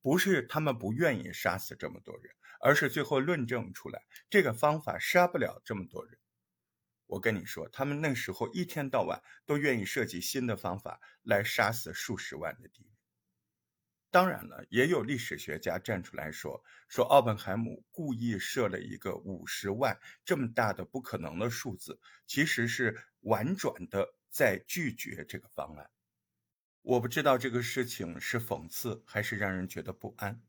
[0.00, 2.34] 不是他们不愿意杀死这么多人，
[2.64, 6.18] 而是最后论证出来这个方法杀不了这么多人。
[7.04, 12.92] 我跟你说，他们那时候一天到晚都愿意设计新的方法来杀死数十万的敌人。
[14.10, 25.90] 当然了，也有历史学家站出来说，说奥本海姆故意设了一个五十万这么大的不可能的数字，其实是婉转的在拒绝这个方案。
[26.80, 30.40] 我不知道这个事情是讽刺还是让人觉得不安。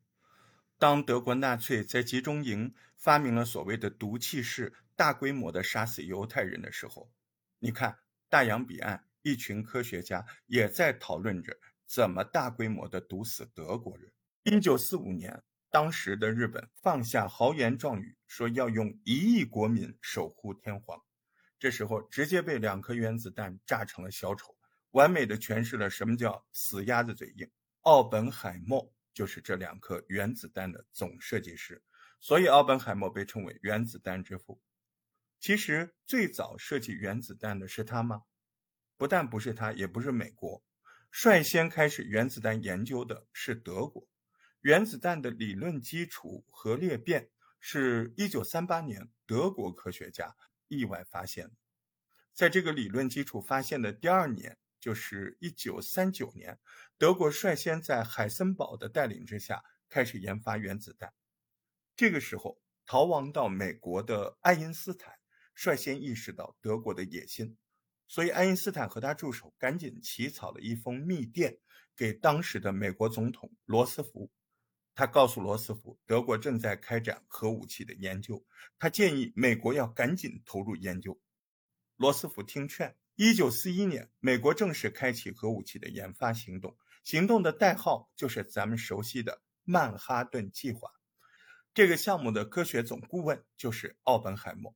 [0.78, 7.10] 当德国纳粹在集中营发明了所谓的毒气室，大规模的杀死犹太人的时候，
[7.60, 7.98] 你看
[8.30, 14.12] 大洋彼岸一群科学家也在讨论着怎么大规模的毒死德国人。
[14.44, 21.02] 一九四五年，当时的日本放下豪言壮语，说要用一亿国民守护天皇，
[21.58, 24.56] 这时候直接被两颗原子弹炸成了小丑。
[24.92, 27.50] 完美的诠释了什么叫死鸭子嘴硬。
[27.82, 31.82] 奥本海默就是这两颗原子弹的总设计师，
[32.20, 34.62] 所以奥本海默被称为原子弹之父。
[35.40, 38.24] 其实最早设计原子弹的是他吗？
[38.98, 40.62] 不但不是他，也不是美国，
[41.10, 44.06] 率先开始原子弹研究的是德国。
[44.60, 47.30] 原子弹的理论基础核裂变
[47.62, 50.36] 是一九三八年德国科学家
[50.68, 51.54] 意外发现的，
[52.34, 54.58] 在这个理论基础发现的第二年。
[54.86, 56.60] 就是一九三九年，
[57.00, 61.12] 德国率先在海森堡的带领之下开始研发原子弹。
[61.96, 65.16] 这个时候，逃亡到美国的爱因斯坦
[65.56, 67.58] 率先意识到德国的野心，
[68.08, 71.58] 所以爱因斯坦和他助手赶紧起草了一封密电
[71.96, 74.32] 给当时的美国总统罗斯福。
[74.94, 78.46] 他告诉罗斯福，德国正在开展核武器的研究，
[78.78, 81.20] 他建议美国要赶紧投入研究。
[81.96, 82.96] 罗斯福听劝。
[83.18, 90.90] 一九四一年，美国正式开启核武器的研发行动，行动的代号就是咱们熟悉的曼哈顿计划。
[91.74, 94.76] 这个项目的科学总顾问就是奥本海默。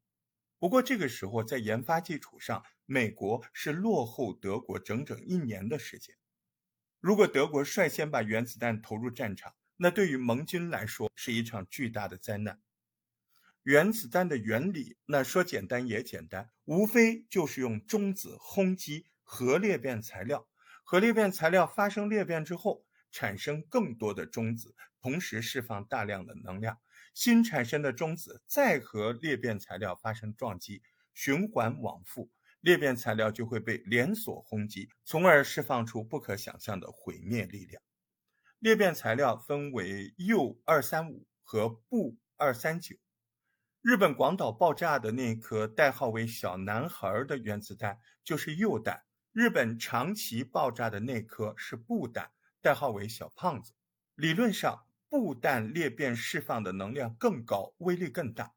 [0.58, 6.16] 不过这个时候，在研发基础上，美国是落后德国整整一年的时间。
[7.02, 12.62] 如果德国率先把原子弹投入战场，那对于盟军来说是一场巨大的灾难。
[13.70, 20.48] 原子弹的原理，那说简单也简单，无非就是用中子轰击核裂变材料，
[20.84, 26.80] 核裂变材料发生裂变之后，产生更多的中子，同时释放大量的能量。
[27.14, 30.82] 新产生的中子再和裂变材料发生撞击，
[31.14, 37.80] 循环往复，裂变材料就会被连锁轰击，从而释放出不可想象的毁灭力量。
[38.58, 42.96] 裂变材料分为铀二三五和钚二三九。
[43.82, 52.30] 日本广岛爆炸的那颗代号为“小男孩”的原子弹就是铀弹；日本长崎爆炸的那颗是钚弹，
[52.62, 53.72] 代号为“小胖子”。
[54.16, 58.54] 理论上，钚弹裂变释放的能量更高，威力更大。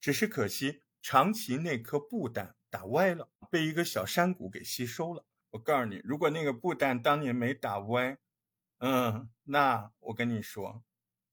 [0.00, 5.24] 只是可惜，长崎那颗钚弹打歪了，被一个小山谷给吸收了。
[5.50, 8.18] 我告诉你，如果那个钚弹当年没打歪，
[8.78, 10.82] 嗯，那我跟你说。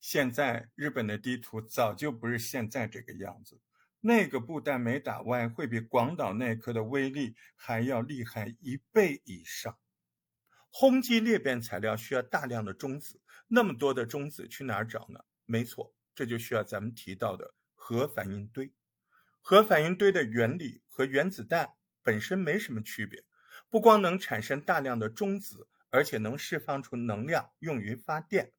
[0.03, 3.61] 现在日本的地图早就不是现在这个样子，
[4.01, 9.79] 那个布弹没打歪，会比广岛那颗的威力还要厉害一倍以上。
[10.69, 15.21] 轰击裂变材料需要大量的中子，那么多的中子去哪儿找呢？
[15.45, 18.73] 没错，这就需要咱们提到的核反应堆。
[19.39, 23.23] 核反应堆的原理和原子弹本身没什么区别，
[23.69, 28.51] 不光能产生大量的中子，而且能释放出能量用于发电，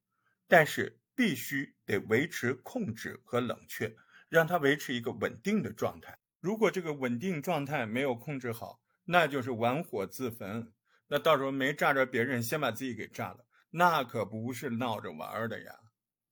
[0.47, 0.97] 但是。
[1.15, 3.95] 必须得维持控制和冷却，
[4.29, 6.19] 让它维持一个稳定的状态。
[6.41, 10.71] 如果这个稳定状态没有控制好，那就是玩火自焚。
[11.07, 15.71] 那到时候没炸着别人，先把自己给炸了，那可不是闹着玩的呀。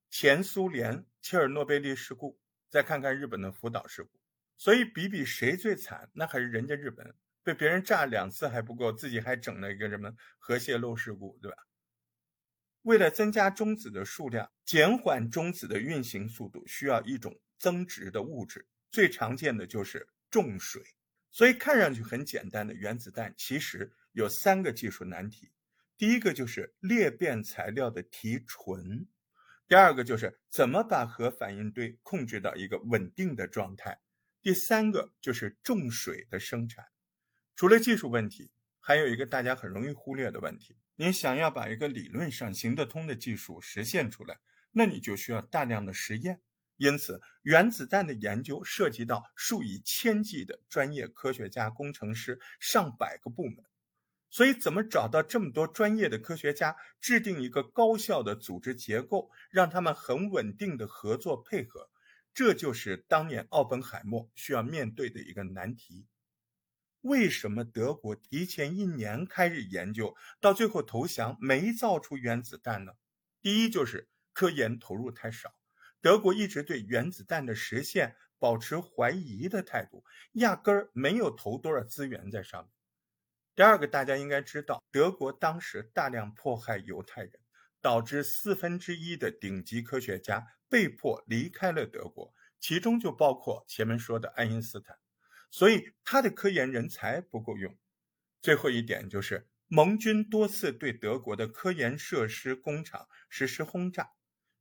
[0.09, 4.19] 前苏联切尔诺贝利事故，再看看日本的福岛事故，
[4.57, 11.57] 所以比比谁最惨，那还是人家日本被别人炸两次还不够，自己还整了一个什么核泄漏事故，对吧？
[12.83, 20.81] 为了增加中子的数量，减缓中子的运行速度，需要一种增值的物质，最常见的就是重水。
[21.31, 25.51] 所以看上去很简单的原子弹，其实有三个技术难题。
[25.97, 29.07] 第一个就是裂变材料的提纯，
[29.67, 33.99] 第二个就是怎么把核反应堆控制到一个稳定的状态，
[34.41, 36.85] 第三个就是重水的生产。
[37.55, 40.75] 除了技术问题，还有一个大家很容易忽略的问题。
[40.95, 44.37] 你想要把一个理论上行得通的技术实现出来，
[44.71, 46.41] 那你就需要大量的实验。
[46.77, 53.63] 因此，原子弹的研究涉及到数以千计的专业科学家、工程师，上百个部门。
[54.29, 61.89] 所以，怎么找到这么多专业的科学家，制定一个高效的组织结构，让他们很稳定的合作配合，
[62.33, 66.07] 这就是当年奥本海默需要面对的一个难题。
[67.03, 72.93] 为什么德国提前一年开始研究，到最后投降没造出原子弹呢？
[73.41, 75.53] 第一就是科研投入太少，
[76.01, 82.71] 德国一直对原子弹的实现保持怀疑的态度，压根儿没有投多少资源在上面。
[83.53, 87.33] 第二个，大家应该知道，德国当时大量迫害犹太人，
[87.81, 94.97] 导致四分之一的顶级科学家被迫离开了德国，其中就包括前面说的爱因斯坦。
[95.53, 97.77] 所以他的科研人才不够用。
[98.41, 104.09] 最后一点就是，盟军多次对德国的科研设施、工厂实施轰炸，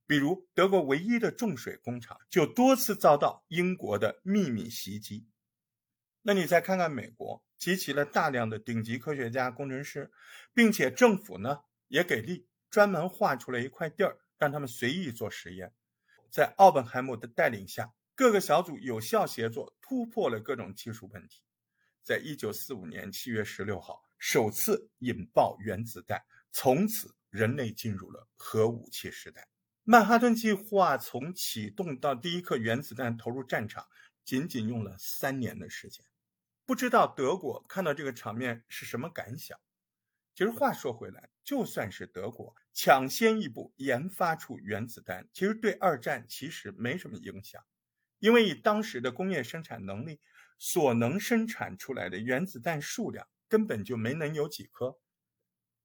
[0.06, 5.26] 比如德国唯一的重水工厂就多次遭到英国的秘密袭击。
[6.20, 10.12] 那你再看看美国，集齐了大量的顶级科学家、工程师，
[10.52, 15.72] 并且政府呢也给力，专门划出了一块地儿让他们随意做实验。
[16.30, 17.94] 在奥本海默的带领下。
[18.14, 21.42] 各个小组有效协作，突破了各种技术问题。
[22.02, 26.18] 在一九四五年七月十六号，首次引爆原子弹，
[26.50, 29.46] 从此人类进入了核武器时代。
[29.84, 33.86] 曼哈顿计划从启动到第一颗原子弹投入战场，
[34.24, 36.02] 仅仅用了三年的时间。
[36.64, 39.60] 不知道德国看到这个场面是什么感想？
[40.34, 47.62] 其实话说回来，就算是德国抢先一步研发出原子弹，其实对二战其实没什么影响。
[48.22, 50.20] 因为以当时的工业生产能力，
[50.56, 55.00] 所能生产出来的原子弹数量根本就没能有几颗。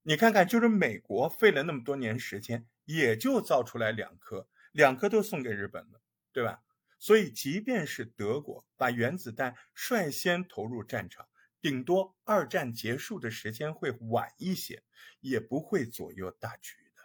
[0.04, 6.00] 你看看，就是美国费了那么多年时间，也就造出来两颗，两颗都送给日本了，
[6.32, 6.62] 对吧？
[7.00, 11.28] 所以，即便是德国把原子弹率先投入战场，
[11.60, 14.84] 顶多二战结束的时间会晚一些，
[15.22, 17.02] 也不会左右大局的。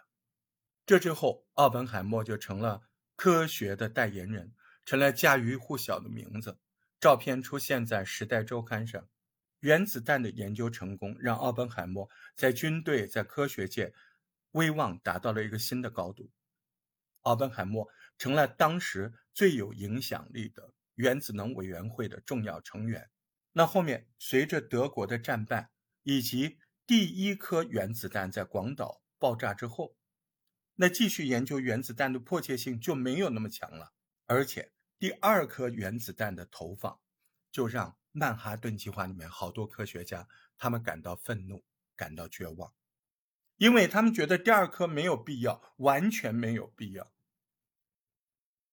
[0.85, 2.83] 这之后，奥本海默就成了
[3.15, 4.53] 科学的代言人。
[4.85, 6.57] 成了家喻户晓的名字。
[6.99, 9.07] 照片出现在《时代周刊》上。
[9.59, 13.93] 原子弹的研究成功，让奥本海默在军队、在科学界
[14.51, 16.29] 威望达到了一个新的高度。
[17.21, 23.09] 奥本海默成了当时最有影响力的原子能委员会的重要成员。
[23.53, 25.69] 那后面，随着德国的战败
[26.01, 29.95] 以及第一颗原子弹在广岛爆炸之后，
[30.75, 33.93] 那继续研究原子弹的迫切性就没有那么强了。
[34.25, 34.72] 而且
[35.03, 36.97] 第二颗原子弹的投放，
[37.51, 42.73] 就让曼哈顿计划里面好多科学家他们感到愤怒，感到绝望，
[43.57, 47.11] 因为他们觉得第二颗没有必要，完全没有必要。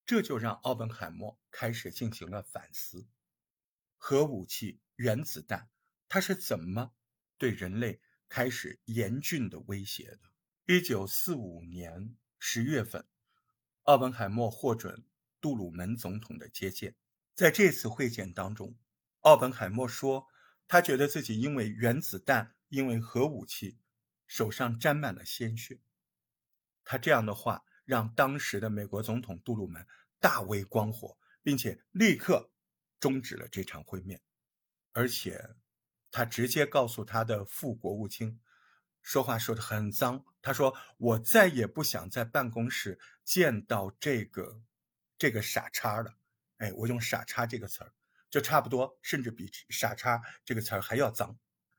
[0.07, 3.09] 这就让奥本海默开始进行了反思：
[3.97, 5.68] 核武器、原子弹，
[6.09, 6.93] 它是怎么
[7.39, 10.31] 对人类开始严峻的威胁的？
[10.66, 13.05] 一九四五年十月份，
[13.83, 15.05] 奥本海默获准。
[15.41, 16.95] 杜鲁门总统的接见，
[17.34, 18.76] 在这次会见当中，
[19.20, 20.26] 奥本海默说，
[20.68, 23.78] 他觉得自己因为原子弹、因为核武器，
[24.26, 25.80] 手上沾满了鲜血。
[26.84, 29.86] 他这样的话让当时的美国总统杜鲁门
[30.18, 32.51] 大为光火，并且立刻
[32.99, 34.20] 终止了这场会面，
[34.93, 35.57] 而且
[36.11, 38.41] 他直接告诉他的副国务卿，
[39.03, 44.62] 说话说的很脏，他说：“我再也不想在办公室见到这个。”
[45.21, 46.14] 这个傻叉的，
[46.57, 47.93] 哎，我用傻叉这个词儿，
[48.31, 51.39] 就差不多，甚至比傻叉这个词儿还要脏。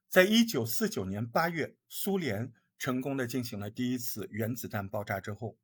[0.10, 5.58] 在一九四九年八月，苏联成功的进行了第一次原子弹爆炸之后，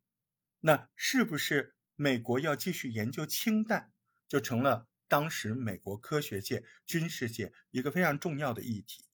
[0.62, 3.94] 那是不是美国要继续研究氢弹，
[4.28, 9.06] 就成了当时美国科学界、军事界一个非常重要的议题。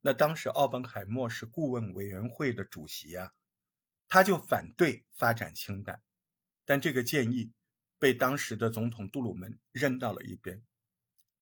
[0.00, 3.34] 那当时奥本海默是顾问委员会的主席啊，
[4.08, 6.00] 他就反对发展氢弹。
[6.70, 7.50] 但这个建议
[7.98, 10.62] 被当时的总统杜鲁门扔到了一边。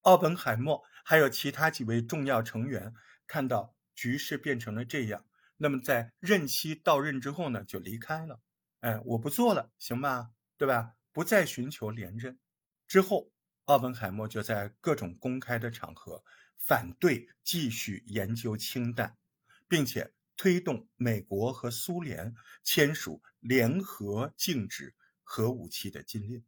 [0.01, 2.95] 奥本海默还有其他几位重要成员
[3.26, 5.26] 看到局势变成了这样，
[5.59, 8.41] 那么在任期到任之后呢，就离开了。
[8.81, 10.31] 哎，我不做了，行吧？
[10.57, 10.95] 对吧？
[11.12, 12.39] 不再寻求连任。
[12.87, 13.31] 之后，
[13.66, 16.24] 奥本海默就在各种公开的场合
[16.57, 19.18] 反对继续研究氢弹，
[19.68, 24.95] 并且推动美国和苏联签署联合禁止。
[25.31, 26.43] 核武器的禁令，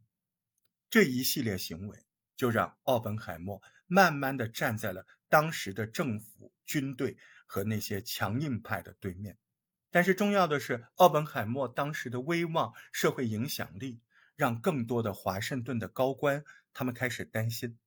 [0.89, 9.37] 这一系列行为就让奥本海默慢慢的站在了当时的政府、军队和那些强硬派的对面。
[9.91, 14.01] 但是重要的是，奥本海默当时的威望、社会影响力，
[14.35, 17.79] 让更多的华盛顿的高官他们开始担心。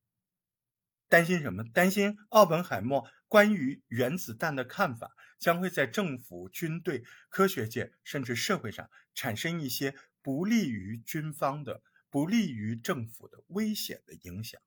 [1.10, 1.64] 担心什么？
[1.64, 9.96] 担心奥本海默关于原子弹的看法将会在政府、军队、科学界甚至社会上产生一些。
[10.24, 14.60] 不利于军方的、不利于政府的危险的影响。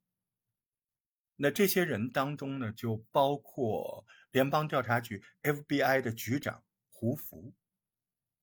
[1.37, 7.55] 那这些人当中呢，就包括联邦调查局 FBI 的局长胡福。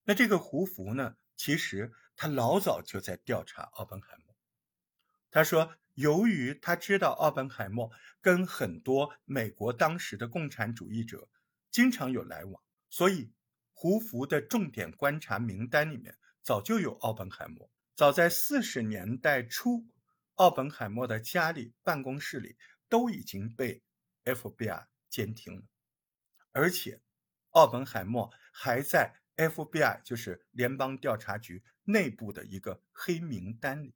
[0.04, 4.36] 那这个胡福呢，其实他老早就在调查奥本海默。
[5.32, 7.92] 他说，由于他知道奥本海默
[8.22, 11.30] 跟很多美国当时的共产主义者
[11.72, 13.32] 经常有来往，所以
[13.72, 16.18] 胡福的重点观察名单里面。
[16.44, 17.72] 早就有奥本海默。
[17.96, 19.86] 早在四十年代初，
[20.36, 22.58] 奥本海默的家里、办公室里
[22.90, 23.82] 都已经被
[24.26, 25.64] FBI 监听了，
[26.52, 27.02] 而且
[27.52, 33.96] 奥本海默还在 FBI，就是联邦调查局内部的一个黑名单里。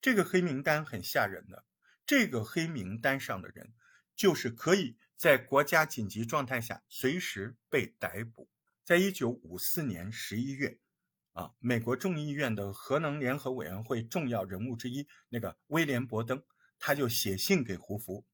[0.00, 1.64] 这个黑名单很吓人的，
[2.06, 3.72] 这个黑名单上的人，
[4.14, 8.48] 就是可以在国家紧急状态下随时被逮捕。
[8.84, 10.78] 在一九五四年十一月。
[11.36, 16.42] 啊，美国众议院的核能联合委员会重要人物之一，那个威廉·伯登，
[16.78, 18.24] 他就写信给胡佛，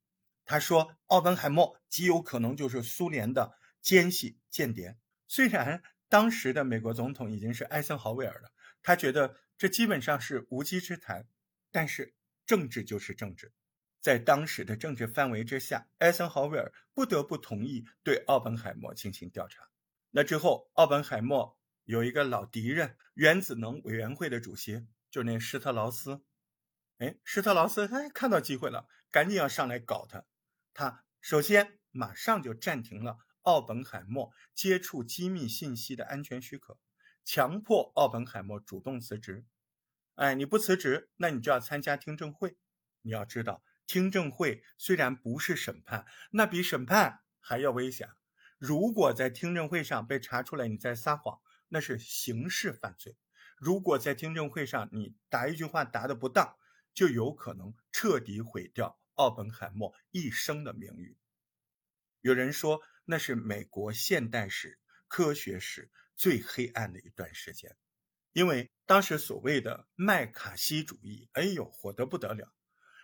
[0.45, 4.97] 他说奥本海默极有可能就是苏联的奸细间谍。
[5.27, 8.53] 虽然当时的美国总统已经是艾森豪威尔了，
[8.85, 11.27] 他觉得这基本上是无稽之谈，
[11.73, 12.15] 但是
[12.47, 13.53] 政治就是政治，
[14.01, 19.69] 在当时的政治范围之下，艾森豪威尔不得不同意对奥本海默进行调查。
[20.13, 21.59] 那之后，奥本海默。
[21.85, 26.23] 有一个老敌人，原子能委员会的主席，就是那施特劳斯。
[26.99, 30.25] 哎，施特劳斯哎看到机会了，赶紧要上来搞他。
[30.73, 36.79] 他首先马上就暂停了奥本海默接触机密信息的安全许可，
[37.25, 39.45] 强迫奥本海默主动辞职。
[40.15, 42.57] 哎，你不辞职，那你就要参加听证会。
[43.01, 48.11] 你要知道，听证会虽然不是审判，那比审判还要危险。
[48.59, 51.41] 如果在听证会上被查出来你在撒谎，
[51.73, 53.17] 那是刑事犯罪。
[53.57, 56.59] 如果在听证会上你答一句话答的不当，
[56.93, 61.17] 就有可能彻底毁掉奥本海默一生的名誉。
[62.21, 67.75] 有人说那是美国现代史、科学史最黑暗的一段时间，
[68.35, 72.53] 因为当时所谓的麦卡锡主义，哎呦，火得不得了。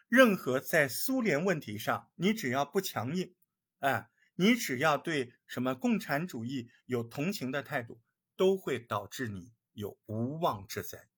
[0.09, 3.35] 任何在苏联问题上，你只要不强硬，
[3.79, 8.03] 哎，你只要对什么共产主义有同情的态度。
[8.39, 11.09] 都会导致你有无妄之灾。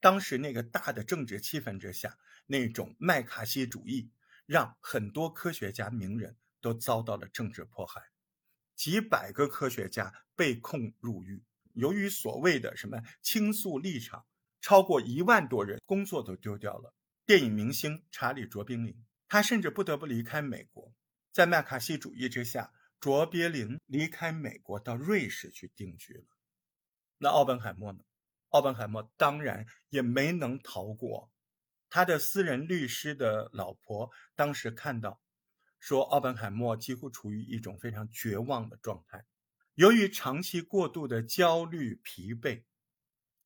[0.00, 4.10] 当时那个大的政治气氛之下，那种麦卡锡主义
[4.44, 8.02] 让很多科学家、名人都遭到了政治迫害，
[8.74, 11.44] 几百个科学家被控入狱。
[11.74, 14.26] 由于所谓的什么倾诉立场，
[14.60, 16.92] 超过一万多人工作都丢掉了。
[17.24, 20.92] 电影明星查理·卓别林，他甚至不得不离开美国。
[21.32, 26.24] 在麦卡锡主义之下，卓别林离开美国到瑞士去定居了。
[27.18, 28.00] 那奥本海默呢？
[28.50, 31.30] 奥本海默当然也没能逃过。
[31.90, 35.20] 他的私人律师的老婆当时看到，
[35.78, 39.26] 说奥本海默几乎处于一种非常绝望的状态。
[39.74, 42.64] 由于长期过度的焦虑、疲惫，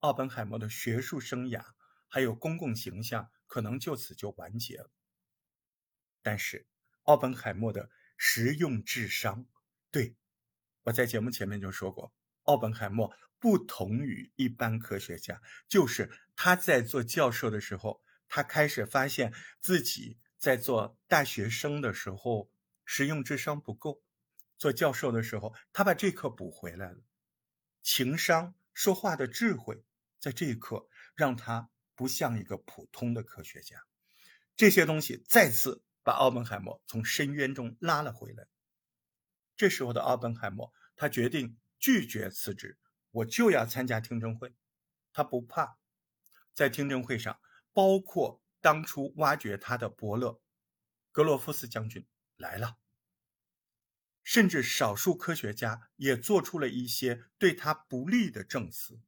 [0.00, 1.64] 奥本海默的学术生涯
[2.08, 4.90] 还有公共形象可能就此就完结了。
[6.22, 6.66] 但是，
[7.02, 9.46] 奥本海默的实用智商，
[9.90, 10.16] 对
[10.82, 12.12] 我在节目前面就说过，
[12.42, 13.12] 奥本海默。
[13.42, 22.52] 不同于一般科学家，就是他在做教授的时候，他开始发现自己在做大学生的时候
[22.84, 24.00] 实用智商不够，
[24.56, 27.02] 做教授的时候他把这课补回来了，
[27.82, 29.82] 情商、说话的智慧，
[30.20, 30.86] 在这一刻
[31.16, 33.84] 让他不像一个普通的科学家，
[34.54, 38.46] 这些东西再次把奥本海默从深渊中拉了回来。
[39.56, 42.78] 这时候的奥本海默，他决定拒绝辞职。
[43.12, 44.54] 我就要参加听证会，
[45.12, 45.78] 他不怕。
[46.54, 47.40] 在听证会上，
[47.72, 50.40] 包括当初挖掘他的伯乐
[51.10, 52.06] 格洛夫斯将军
[52.36, 52.78] 来了，
[54.22, 59.00] 甚至少数科学家也做出了一些对他不利的证词。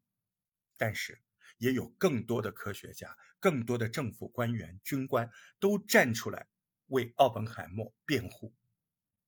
[0.76, 1.22] 但是，
[1.59, 6.48] 也有更多的科学家、更多的政府官员、军官都站出来
[6.88, 8.55] 为奥本海默辩护。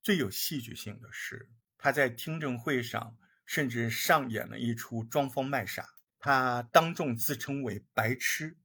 [0.03, 3.17] 最有戏剧性的是，他在听证会上。
[3.47, 8.59] 甚至上演了一出装疯卖傻，他当众自称为白痴，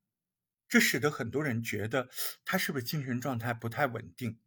[0.68, 2.10] 这使得很多人觉得
[2.44, 4.40] 他是不是精神状态不太稳定，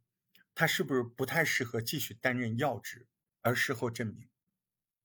[0.55, 3.07] 他是不是不太适合继续担任要职？
[3.43, 4.28] 而事后证明，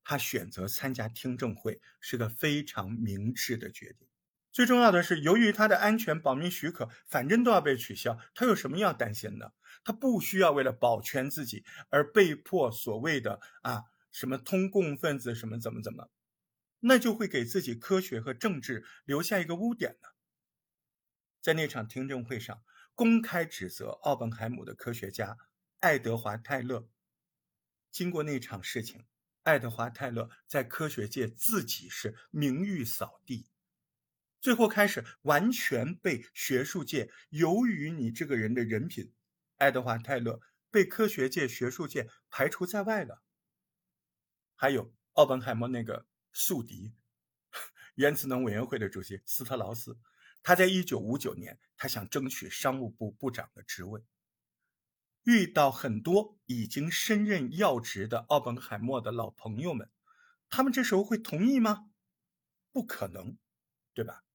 [0.04, 4.08] 他选择参加听证会是个非常明智的决定。
[4.52, 9.54] 最重要的是，由于他的安全保密许可反正都要被取消，他有什么要担心的？
[9.84, 13.84] 他不需要为了保全自己而被迫所谓的啊。
[14.12, 16.10] 什么通共分子什么怎么怎么，
[16.82, 20.10] 那就会给自己科学和政治留下一个污点呢。
[21.42, 22.64] 在那场听证会上，
[22.96, 25.38] 公开指责奥本海姆的科学家
[25.80, 26.90] 爱德华泰勒，
[27.92, 29.06] 经过那场事情，
[29.44, 33.48] 爱德华泰勒在科学界自己是名誉扫地，
[34.42, 39.14] 最后开始完全被学术界由于你这个人的人品，
[39.58, 43.24] 爱德华泰勒被科学界学术界排除在外了。
[44.62, 46.92] 还有奥本海默那个宿敌，
[47.96, 49.98] 原子能委员会的主席斯特劳斯，
[50.44, 54.04] 他在一九五九年，他想争取商务部部长的职位，
[55.24, 59.90] 遇到很多已经升任要职的奥本海默的老朋友们，
[60.50, 61.90] 他们这时候会同意吗？
[62.74, 63.38] 不可能，
[63.94, 64.26] 对吧？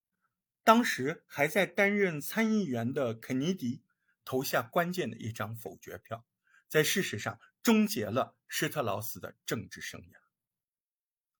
[0.62, 3.82] 当时还在担任参议员的肯尼迪
[4.24, 6.24] 投下关键的一张否决票，
[6.66, 7.38] 在事实上。
[7.64, 10.14] 终结了施特劳斯的政治生涯。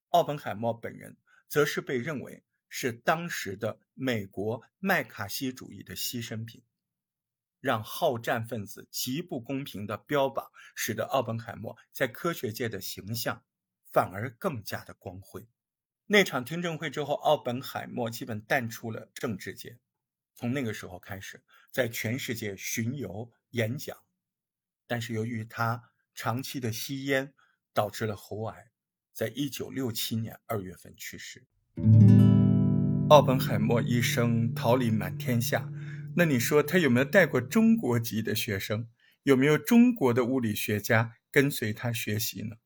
[0.09, 6.65] 奥本海默本人则是被认为是当时的美国麦卡锡主义的牺牲品，
[7.61, 13.45] 让好战分子极不公平的标榜，使得奥本海默在科学界的形象
[13.93, 15.47] 反而更加的光辉。
[16.07, 19.79] 那场听证会之后，奥本海默基本淡出了政治界，
[20.35, 23.97] 从那个时候开始在全世界巡游演讲，
[24.89, 25.93] 但是由于他。
[26.15, 27.35] 长期的吸烟
[27.73, 28.71] 导致了喉癌，
[29.13, 31.45] 在一九六七年二月份去世。
[33.11, 35.69] 奥本海默一生桃李满天下，
[36.17, 38.89] 那你说他有没有带过中国籍的学生？
[39.25, 42.57] 有没有中国的物理学家跟随他学习呢？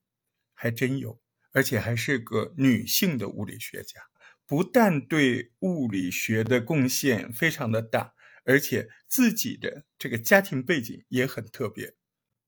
[0.54, 1.20] 还真有，
[1.52, 4.00] 而且还是个女性的物理学家，
[4.44, 11.94] 不但对物理学的贡献非常的大，而且自己的这个家庭背景也很特别。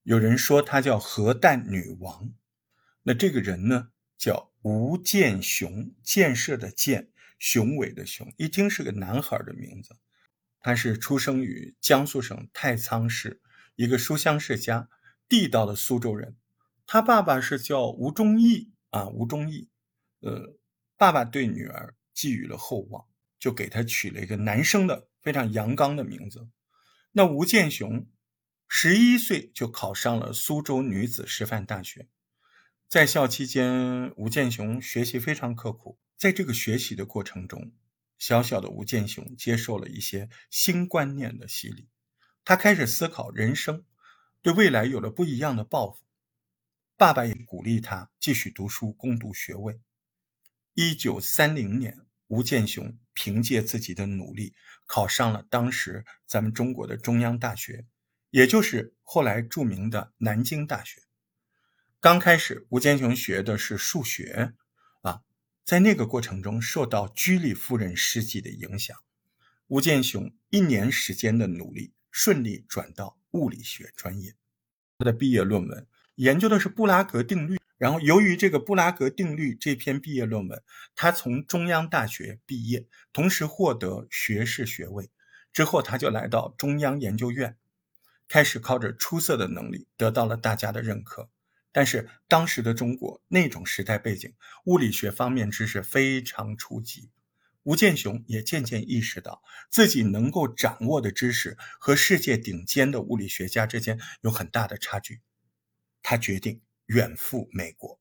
[0.03, 2.33] 有人说她叫核弹女王，
[3.03, 9.97] 那这个人呢叫吴建雄，建设的建，雄伟的雄，一听是个男孩的名字。
[10.59, 13.41] 他是出生于江苏省太仓市
[13.77, 14.89] 一个书香世家，
[15.29, 16.37] 地道的苏州人。
[16.87, 19.69] 他爸爸是叫吴忠义啊，吴忠义。
[20.21, 20.57] 呃，
[20.97, 23.07] 爸爸对女儿寄予了厚望，
[23.39, 26.49] 就给他取了一个男生的非常阳刚的名字。
[27.13, 28.07] 那吴建雄。
[28.73, 32.09] 十一岁就考上了苏州女子师范大学，
[32.89, 35.99] 在校期间，吴健雄学习非常刻苦。
[36.17, 37.73] 在这个学习的过程中，
[38.17, 41.89] 小小的吴健雄接受了一些新观念的洗礼，
[42.45, 43.85] 他开始思考人生，
[44.41, 46.05] 对未来有了不一样的抱负。
[46.97, 49.81] 爸爸也鼓励他继续读书，攻读学位。
[50.75, 54.55] 一九三零年，吴健雄凭借自己的努力，
[54.87, 57.85] 考上了当时咱们中国的中央大学，
[58.31, 61.03] 也就是后来著名的南京大学。
[62.01, 64.55] 刚开始，吴健雄学的是数学，
[65.03, 65.23] 啊，
[65.65, 68.97] 在那个过程中受到居里夫人事迹的影响，
[69.67, 74.35] 吴健雄一年时间的努力，顺利转到物理学专业。
[74.99, 80.63] 他的毕业论文研究的是布拉格定律，然后由于这个布拉格定律这篇毕业论文，
[80.95, 85.11] 他从中央大学毕业，同时获得学士学位。
[85.53, 87.57] 之后，他就来到中央研究院，
[88.31, 91.29] 开始靠着出色的能力得到了大家的认可。
[91.73, 94.33] 但是当时的中国那种时代背景，
[94.67, 97.11] 物理学方面知识非常初级，
[97.65, 105.23] 吴健雄也渐渐意识到自己能够掌握的知识和世界顶尖的物理学家之间有很大的差距。
[106.01, 108.01] 他决定远赴美国，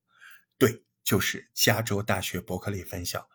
[0.60, 3.28] 对，就是加州大学伯克利分校，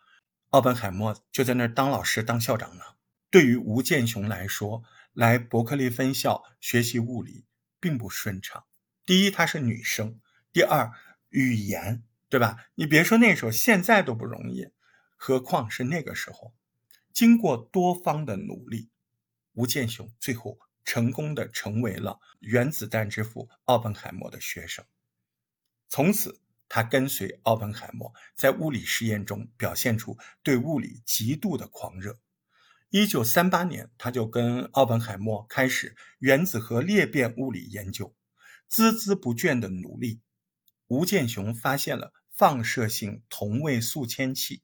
[0.50, 2.84] 奥本海默就在那儿当老师当校长呢。
[3.30, 4.84] 对于吴健雄来说，
[5.14, 7.46] 来伯克利分校学习物理
[7.80, 8.64] 并不顺畅。
[9.06, 10.20] 第一，她是女生。
[10.52, 10.92] 第二，
[11.30, 12.66] 语言，对吧？
[12.74, 14.68] 你别说那时候，现在都不容易，
[15.16, 16.52] 何况是那个时候。
[17.12, 18.90] 经过多方的努力，
[19.52, 24.84] 吴健雄最后成功的成为了原子弹之父奥本海默的学生。
[25.88, 32.18] 从此，他跟随奥本海默在物理实验中表现出对物理极度的狂热。
[32.96, 38.14] 一九三八年，他就跟奥本海默开始原子核裂变物理研究，
[38.70, 40.20] 孜孜不倦的努力。
[40.86, 44.62] 吴健雄发现了放射性同位素铅气，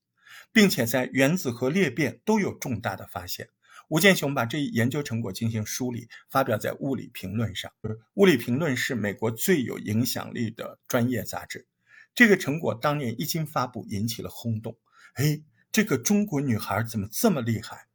[0.52, 3.48] 并且在原子核裂变都有重大的发现。
[3.88, 7.72] 吴健雄把这一研究成果进行梳理，发表在《物理评论》上。
[8.14, 11.66] 《物理评论》是美国最有影响力的专业杂志。
[12.14, 14.78] 这个成果当年一经发布，引起了轰动。
[15.14, 17.88] 哎，这个中国女孩怎么这么厉害？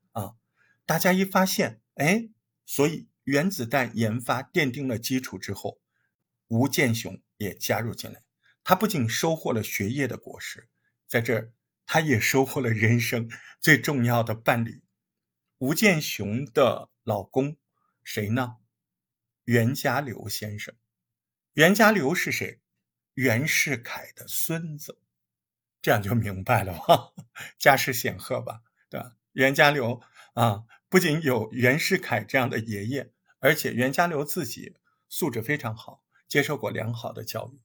[0.86, 2.30] 大家一发现，哎，
[2.66, 5.80] 所以原子弹研发奠定了基础之后，
[6.48, 7.22] 吴健雄。
[7.38, 8.24] 也加入进来，
[8.64, 10.70] 他不仅收获了学业的果实，
[11.06, 11.52] 在这儿，
[11.86, 13.30] 他也收获了人生
[13.60, 14.82] 最重要的伴侣——
[15.60, 17.58] 吴健雄的老公，
[18.06, 18.56] 谁呢？
[19.44, 20.74] 袁家骝先生。
[21.56, 22.62] 袁家骝是谁？
[23.16, 25.02] 袁世凯的孙子。
[25.82, 27.12] 这样就明白了吧，
[27.60, 29.18] 家世显赫吧，对吧？
[29.34, 30.02] 袁家骝
[30.36, 34.76] 啊，不仅有袁世凯这样的爷爷，而且袁家骝自己
[35.10, 36.04] 素质非常好。
[36.28, 37.62] 接受过良好的教育，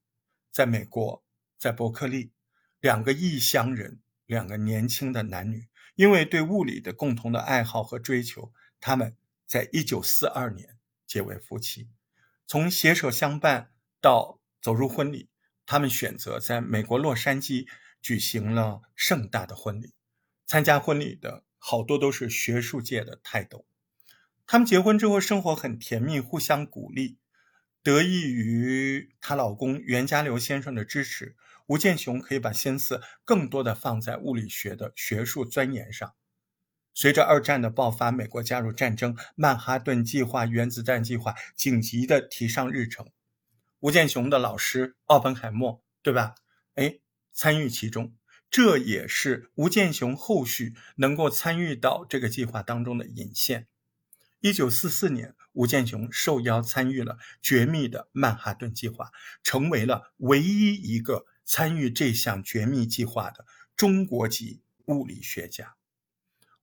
[0.53, 1.25] 在美国，
[1.59, 2.31] 在伯克利，
[2.79, 9.17] 两个异乡人，两个年轻的男女，因为对物理的共同的爱好和追求，他们
[9.47, 11.89] 在一九四二年结为夫妻。
[12.47, 15.31] 从携手相伴到走入婚礼，
[15.65, 17.67] 他们选择在美国洛杉矶
[18.03, 19.95] 举行了盛大的婚礼。
[20.47, 23.65] 参加婚礼的好多都是学术界的泰斗。
[24.45, 27.19] 他们结婚之后，生活很甜蜜，互相鼓励。
[27.85, 31.37] 得益于她老公袁家骝先生的支持，
[31.67, 36.13] 吴健雄可以把心思更多的放在物理学的学术钻研上。
[36.93, 43.07] 随着二战的爆发，美国加入战争，曼哈顿计划、原子弹计划紧急的提上日程。
[43.79, 46.35] 吴健雄的老师奥本海默，对吧？
[46.75, 46.99] 哎，
[47.33, 48.13] 参与其中，
[48.51, 53.69] 这也是吴健雄后续能够参与到这个计划当中的引线。
[54.41, 63.47] 一九四四年，吴健雄受邀参与了绝密的曼哈顿计划，成为了唯一一个参与这项绝密计划的
[63.77, 65.77] 中国籍物理学家。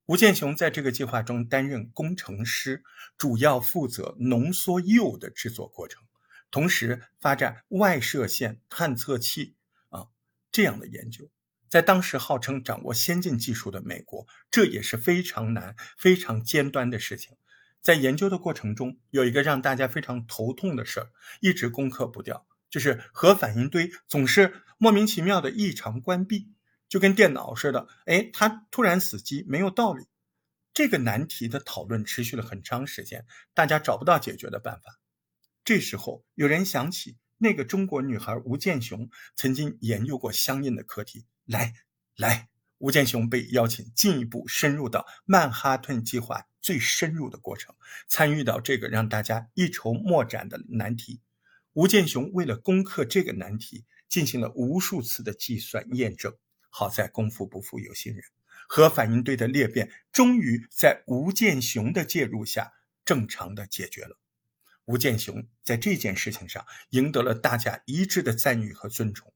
[0.07, 2.83] 吴健雄在这个计划中担任工程师，
[3.17, 6.03] 主要负责浓缩铀的制作过程，
[6.49, 9.55] 同时发展外射线探测器
[9.89, 10.07] 啊
[10.51, 11.29] 这样的研究。
[11.69, 17.37] 在当时号称掌握先进技术的美国，这也是非常难、非常尖端的事情。
[17.81, 26.51] 在研究的过程中，有一个让大家非常头痛的事儿，一直攻克不掉，就是核反应堆总是莫名其妙的异常关闭，
[26.89, 30.05] 就跟电脑似的，哎，它突然死机，没有道理。
[30.73, 34.99] 这个难题的讨论持续了很长时间，大家找不到解决的办法。
[35.63, 41.73] 这时候，有人想起那个中国女孩吴健雄曾经研究过相应的课题，来
[42.15, 42.49] 来。
[42.77, 47.75] 吴健雄被邀请进一步深入到曼哈顿计划最深入的过程，
[48.07, 51.19] 参与到这个让大家一筹莫展的难题。
[51.73, 56.35] 吴健雄为了攻克这个难题，进行了无数次的计算验证。
[56.69, 58.23] 好在功夫不负有心人，
[58.67, 62.73] 核反应堆的裂变终于在吴健雄的介入下
[63.03, 64.19] 正常的解决了。
[64.85, 69.33] 吴健雄在这件事情上赢得了大家一致的赞誉和尊重。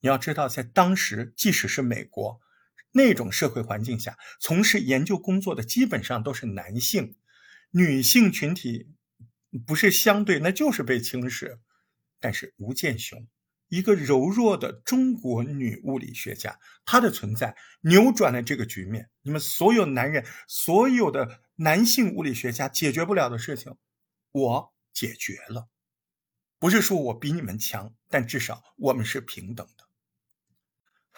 [0.00, 2.40] 你要知道，在当时，即使是美国
[2.92, 7.16] 那种社会环境下，从事研究工作的基本上都是男性，
[7.70, 8.88] 女性群体
[9.66, 11.58] 不是相对，那就是被轻视。
[12.20, 13.28] 但是吴健雄，
[13.68, 19.08] 一个柔弱的中国女物理学家，她的存在扭转了这个局面。
[19.22, 23.76] 你们所有男人，所有的男性物理学家解决不了的事情。
[24.32, 25.68] 我解决了，
[26.58, 29.87] 不是说我比你们强，但至少我们是平等的，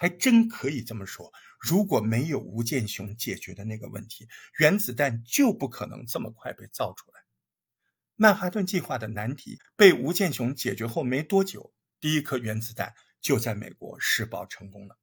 [0.01, 1.31] 还真可以这么说。
[1.59, 4.27] 如果没有吴健雄解决的那个问题，
[4.57, 7.21] 原子弹就不可能这么快被造出来。
[8.15, 14.97] 曼哈顿计划的难题被吴健雄解决后没多久，第一颗原子弹就在美国试爆成功了。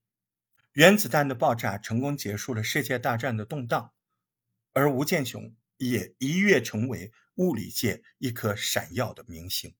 [0.72, 3.92] 原子弹的爆炸成功结束了世界大战的动荡，
[4.72, 7.12] 而吴健雄也一跃成为。
[7.36, 9.76] 物理界一颗闪耀的明星。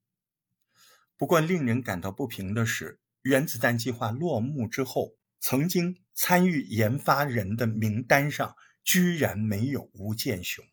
[1.16, 10.64] 不过，令人感到不平的是，原子弹计划落幕之后，曾经参与研发人的名单上居然没有吴健雄。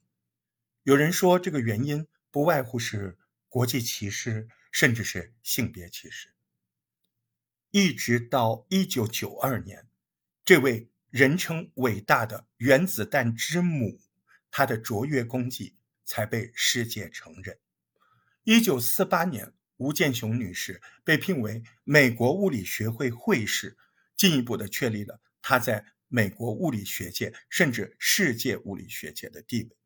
[0.84, 3.18] 有人说，这个原因不外乎是
[3.50, 6.34] 国际歧视，甚至是性别歧视。
[7.72, 9.90] 一直到一九九二年，
[10.46, 14.00] 这位人称伟大的原子弹之母，
[14.50, 15.76] 她的卓越功绩。
[16.08, 17.58] 才被世界承认。
[18.44, 23.78] 一九四八年，吴健雄女士被聘为美国物理学会会士，
[24.16, 29.78] 进一步的确立了她在美国物理学界甚至世界物理学界的地位，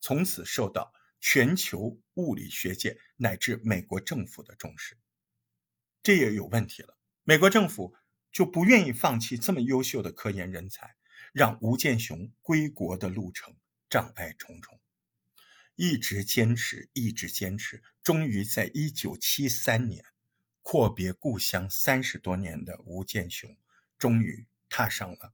[0.00, 4.96] 从此受到全球物理学界乃至美国政府的重视。
[6.02, 7.94] 这也有问题了，美国政府
[8.32, 10.96] 就不愿意放弃这么优秀的科研人才，
[11.32, 13.54] 让吴健雄归国的路程
[13.88, 14.80] 障碍重重。
[15.82, 20.04] 一直坚持，一直坚持，终于在一九七三年，
[20.60, 23.56] 阔别故乡三十多年的吴健雄，
[23.96, 25.32] 终于踏上了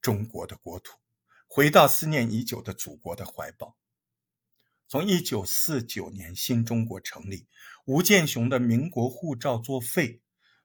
[0.00, 0.98] 中国的国土，
[1.46, 3.76] 回到思念已久的祖国的怀抱。
[4.88, 7.46] 从一九四九年新中国成立，
[7.84, 10.20] 吴健雄的民国护照作废，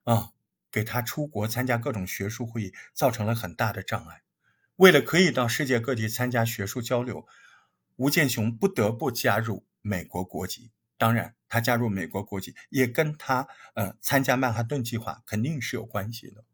[0.06, 0.32] 啊，
[0.72, 4.24] 给他出国参加各种学术会议造成了很大的障碍。
[4.78, 7.28] 为了可以到世界各地参加学术交流。
[8.00, 16.46] 吴健雄不得不加入美国国籍，当然，他加入美国国籍也跟他呃参加曼哈顿计划肯定是有关系的。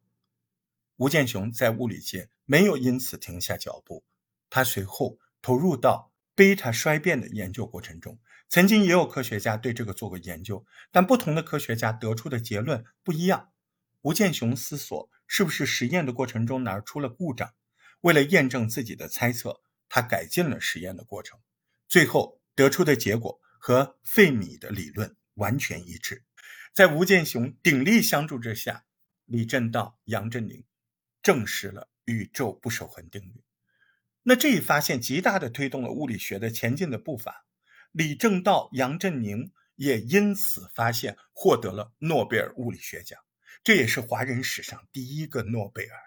[0.96, 4.04] 吴健雄在物理界没有因此停下脚步，
[4.50, 8.18] 他随后投入到贝塔衰变的研究过程中。
[8.50, 13.52] 曾经也有科学家对这个做过研究，但不同的科学家得出的结论不一样。
[14.02, 17.54] 吴健雄思索是不是实验的过程中哪儿出了故障，
[18.02, 19.62] 为了验证自己的猜测。
[19.90, 21.40] 他改进了实验的过程，
[21.88, 26.24] 最后得出的结果和费米的理论完全一致。
[26.74, 28.86] 在吴健雄鼎力相助之下，
[29.26, 30.64] 李政道、杨振宁
[31.24, 33.44] 证实了宇宙不守恒定律。
[34.24, 37.46] 那这一发现极大的推动了物理学的前进的步伐。
[37.92, 43.20] 李政道、杨振宁也因此发现获得了诺贝尔物理学奖，
[43.64, 45.98] 这也是华人史上第一个诺贝尔。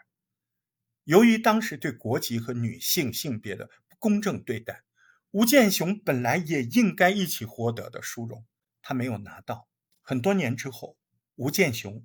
[1.08, 4.82] 由于当时对国籍和女性性别的不公正对待，
[5.30, 8.44] 吴健雄本来也应该一起获得的殊荣，
[8.82, 9.66] 他没有拿到。
[10.02, 10.98] 很多年之后，
[11.36, 12.04] 吴健雄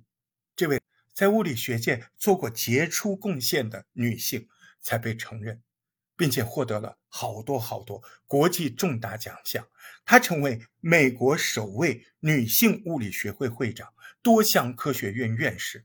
[0.56, 0.80] 这位
[1.12, 4.48] 在物理学界做过杰出贡献的女性
[4.80, 5.62] 才被承认，
[6.16, 9.68] 并且获得了好多好多国际重大奖项。
[10.06, 15.84] 她成为美国首位女性物理学会会长，多项科学院院士。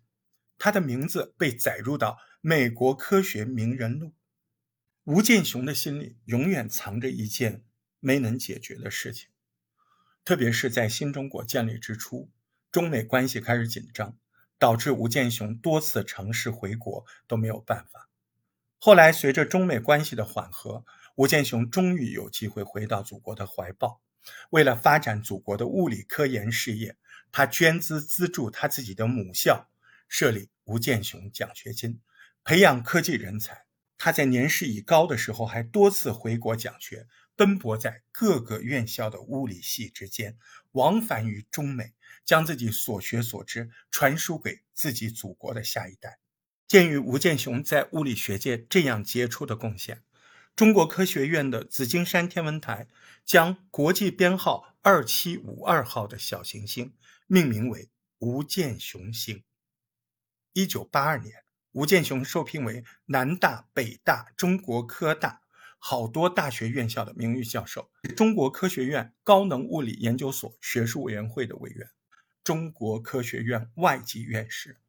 [0.60, 2.20] 他的名字被载入到。
[2.42, 4.14] 美国科学名人录，
[5.04, 7.66] 吴健雄的心里永远藏着一件
[8.00, 9.28] 没能解决的事情，
[10.24, 12.32] 特别是在新中国建立之初，
[12.72, 14.18] 中美关系开始紧张，
[14.58, 18.08] 导致吴健雄多次尝试回国都没有办法。
[18.78, 24.02] 后来随着中美关系的缓和，吴健雄终于有机会回到祖国的怀抱。
[24.52, 26.96] 为了发展祖国的物理科研事业，
[27.34, 29.70] 他捐资资助他自己的母校，
[30.10, 32.02] 设立吴健雄奖学金。
[32.44, 33.66] 培养科技人才，
[33.98, 40.38] 他在年事已高的时候还多次回国讲学，奔波在各个院校的物理系之间，
[40.72, 41.94] 往返于中美，
[42.26, 46.20] 将自己所学所知传输给自己祖国的下一代。
[46.68, 50.04] 鉴于吴健雄在物理学界这样杰出的贡献，
[50.56, 52.88] 中国科学院的紫金山天文台
[53.26, 56.94] 将国际编号二七五二号的小行星
[57.28, 59.44] 命名为吴健雄星。
[60.60, 65.42] 一九八二年，吴健雄受聘为南大、北大、中国科大
[65.78, 71.90] 好多大学院校的名誉教授，中国科学院高能物理研究所学术委员会的委员，
[72.44, 74.82] 中国科学院外籍院士。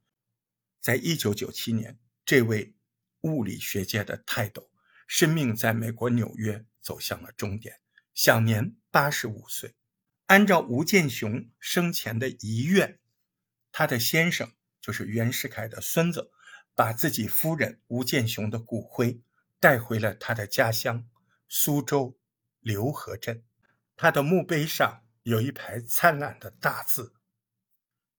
[0.81, 2.75] 在一九九七年，这位
[3.21, 4.73] 物理学界的泰斗
[5.07, 7.79] 生命在美国纽约走向了终点，
[8.13, 9.77] 享年八十五岁。
[10.27, 12.99] 按照吴健雄生前的遗愿，
[13.71, 14.51] 他的先生
[14.81, 16.31] 就是袁世凯的孙子，
[16.75, 19.21] 把自己夫人吴健雄的骨灰
[19.59, 21.07] 带回了他的家乡
[21.49, 22.19] 苏州
[22.61, 23.43] 刘河镇。
[23.97, 27.13] 他的墓碑上有一排灿烂的大字：“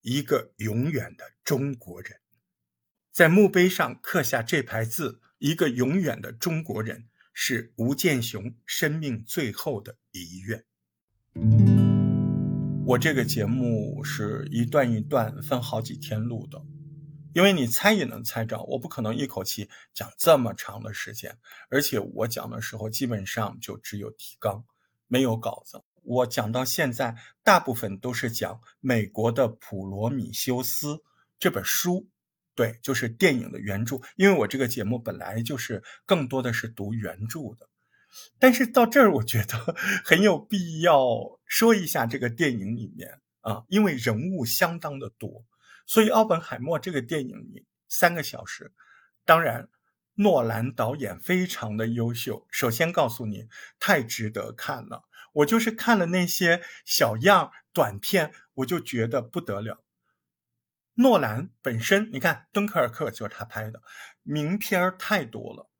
[0.02, 2.20] 一个永远的中国人。”
[3.10, 11.81] 在墓碑上刻下这排字，一个永远的中国人，是吴健雄生命最后的遗愿。
[12.92, 16.62] 我这个节目是一段一段分好几天录的，
[17.32, 21.38] 因为你猜也能猜着，我不可能一口气讲这么长的时间，
[21.70, 24.62] 而且我讲的时候基本上就只有提纲，
[25.06, 25.82] 没有稿子。
[26.02, 30.88] 我讲到现在，大部分都是讲美国的《普罗米修斯》
[31.38, 32.10] 这本书。
[32.54, 37.66] 对，就是电影的原著，因为我这个节目本来就是更多的是读原著的，
[38.38, 39.74] 但是到这儿我觉得
[40.04, 41.06] 很有必要
[41.46, 45.44] 说一下这个电影里面啊，因为人物相当的多，
[45.86, 48.72] 所以《奥本海默》这个电影里三个小时，
[49.24, 49.68] 当然
[50.14, 53.48] 诺兰导演非常的优秀，首先告诉你
[53.78, 59.82] 太值得看了，我就是看了那些小样短片，我就觉得不得了。
[60.96, 63.82] 诺兰本身，你看《敦刻尔克》就是他拍的，
[64.22, 65.70] 名片太多了。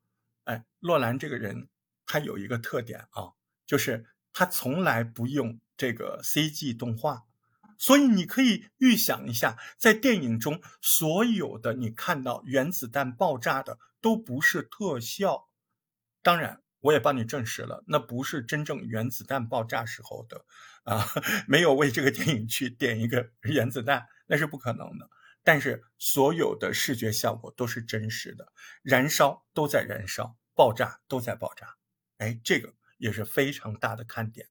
[0.45, 1.69] 哎，诺兰这个人，
[2.13, 3.33] 它有一个特点啊，
[3.65, 7.23] 就是它从来不用这个 CG 动画，
[7.79, 15.49] 所以你可以预想一下，在电影中所有的你看到原子弹爆炸的都不是特效。
[16.21, 20.45] 当然，我也帮你证实了，那不是真正原子弹爆炸时候的
[20.83, 21.03] 啊，
[21.49, 24.05] 没有为这个电影去点一个原子弹。
[24.27, 25.09] 那是不可能的，
[25.43, 28.53] 但是所有的视觉效果都是真实的，
[28.83, 31.75] 燃烧都在燃烧，爆炸都在爆炸，
[32.17, 34.47] 哎，这个也是非常大的看点。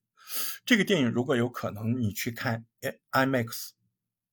[0.65, 3.71] 这个电影如果有可能，你去看哎 IMAX，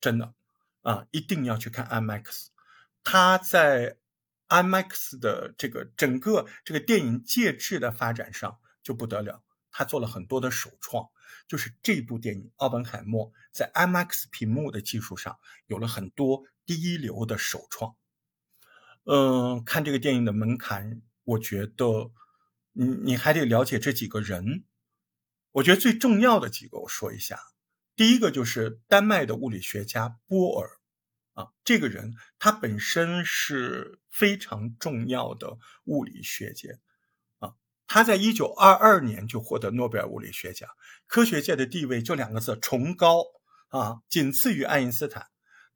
[0.00, 0.34] 真的
[0.82, 2.46] 啊，一定要去看 IMAX。
[3.02, 3.96] 它在
[4.48, 11.08] IMAX 的这个整个这个电影介质的发展上就不得了，它做了很多的首创。
[11.48, 17.96] 就是这部电影《奥本海默》在 IMAX 屏幕的技术上有了很多第一流的首创。
[19.04, 22.12] 嗯，看这个电影的门槛，我觉得，
[22.80, 24.64] 你你还得了解这几个人。
[25.52, 27.38] 我觉得最重要的几个，我说一下。
[27.94, 30.70] 第一个就是丹麦的物理学家波尔，
[31.34, 36.70] 啊，这个人他本身是非常重要的物理学家。
[37.86, 40.70] 他在一九二二年就获得诺贝尔物理学奖，
[41.06, 43.24] 科学界的地位就两个字：崇高
[43.68, 45.26] 啊，仅次于爱因斯坦。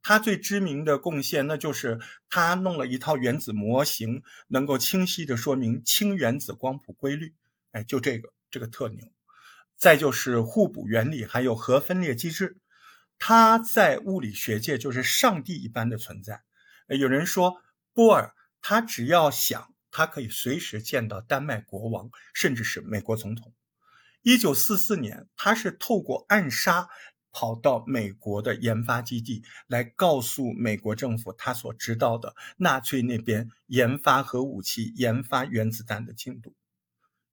[0.04, 1.98] 他最知名的贡献，那就是
[2.28, 7.34] 他弄了一套原子模型，能够清晰地说明氢原子光谱规律。
[7.72, 9.12] 哎，就这个，这个特牛。
[9.76, 12.58] 再就是互补原理，还有核分裂机制。
[13.18, 16.42] 他在物理学界就是上帝一般的存在。
[16.86, 17.60] 有人说，
[17.92, 19.74] 波尔他只要想。
[19.96, 23.54] 他可以随时见到丹麦国王，甚至是美国总统。
[24.22, 26.88] 一九四四年，他是透过暗杀
[27.34, 36.54] 跑到美国的研发基地，来告诉美国政府他所知道的纳粹那边研发核武器、研发原子弹的进度。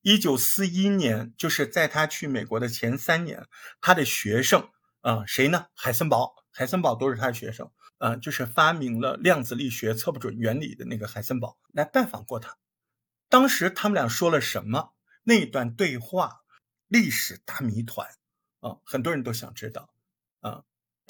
[0.02, 3.46] 一九四一年，就是在他去美国的前三年，
[3.80, 4.68] 他的学生
[5.02, 5.68] 啊，谁呢？
[5.76, 7.70] 海森堡，海森堡都是他的学生。
[8.00, 12.58] 呃，就是发明了量子力学测不准原理的那个海森堡来拜访过他，
[13.30, 14.96] 当时他们俩说了什么？
[15.22, 16.42] 那段对话
[16.88, 18.08] 历史大谜团
[18.62, 19.91] 啊，很多人都想知道。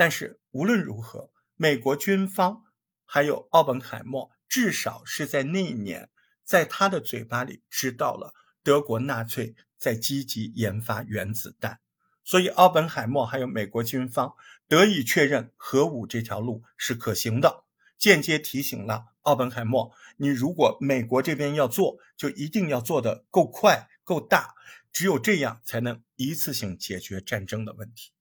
[0.02, 2.64] 但是无论如何，美国军方
[3.06, 6.10] 还有奥本海默，至少是在那一年，
[6.44, 8.34] 在他的嘴巴里知道了
[8.64, 11.82] 德国纳粹在积极研发原子弹。
[12.24, 14.34] 所以，奥本海默还有美国军方
[14.68, 17.66] 得以确认核武这条路是可行的，
[18.00, 24.56] 间接提醒了奥本海默：你如果美国这边要做，就一定要做得够快、够大，
[24.92, 28.14] 只有这样才能一次性解决战争的问题。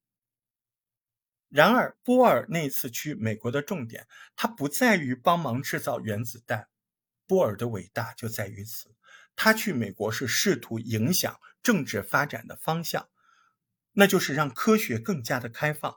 [1.50, 4.06] 然而，波尔那次去美国的重点，
[4.36, 6.68] 他不在于帮忙制造原子弹，
[7.26, 8.94] 波尔的伟大就在于此，
[9.34, 13.08] 他去美国是试图影响政治发展的方向。
[13.94, 15.96] 那就是让科学更加的开放，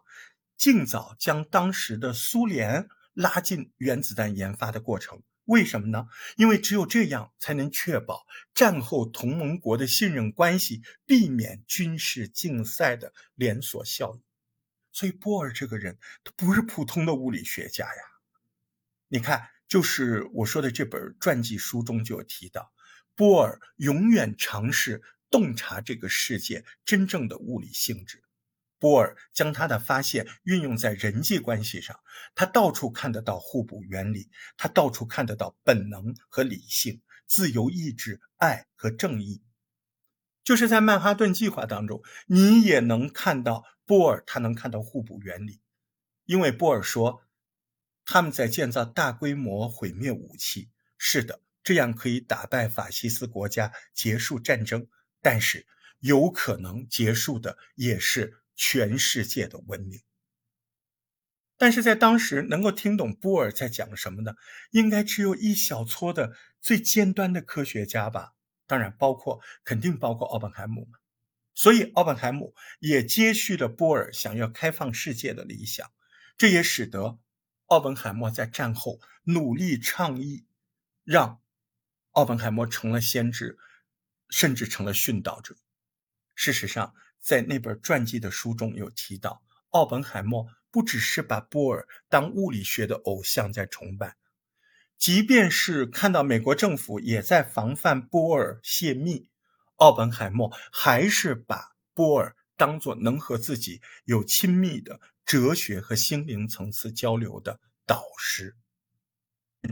[0.57, 5.21] 尽早将当时的苏联拉进原子弹研发的过程。
[5.45, 6.07] 为什么呢？
[6.35, 8.25] 因为只有这样才能确保
[8.55, 14.22] 战后同盟国的信任关系，避免军事竞赛的连锁效应。
[14.93, 18.01] 所以，波尔这个人他不是普通的物理学家呀。
[19.07, 22.71] 你看，就是我说的这本传记书中就有提到，
[23.15, 28.23] 波尔永远尝试洞察这个世界真正的物理性质。
[28.79, 31.99] 波尔将他的发现运用在人际关系上，
[32.35, 39.41] 他到处看得到互补原理，他到处看得到本能和理性、自由意志、爱和正义。
[40.43, 45.61] 就是在曼哈顿计划当中，你也能看到波尔，他能看到互补原理，
[46.25, 47.23] 因为波尔说
[48.05, 54.87] 他们在建造大规模毁灭武器，是的，这样可以打败法西斯国家，结束战争，
[55.21, 55.65] 但是
[55.99, 58.39] 有可能结束的也是。
[58.55, 59.99] 全世界的文明，
[61.57, 64.35] 但是在当时能够听懂波尔在讲什么的，
[64.69, 68.33] 应该只有一小撮的最尖端的科学家吧？
[68.73, 70.87] 当然，包括肯定包括奥本海默。
[71.53, 75.91] 所以，奥本海默也接续了波尔想要开放世界的理想，
[76.37, 77.19] 这也使得
[77.67, 80.47] 奥本海默在战后努力倡议，
[81.03, 81.39] 让
[82.13, 83.59] 奥本海默成了先知，
[84.27, 85.55] 甚至成了殉道者。
[86.33, 86.95] 事实上。
[87.19, 94.17] 在那本传记的书中有提到，奥本海默不只是把波尔当物理学的偶像在崇拜，
[95.03, 99.27] 即便是看到美国政府也在防范波尔泄密，
[99.75, 108.55] 奥本海默还是把波尔当作能和自己有亲密的哲学和心灵层次交流的导师。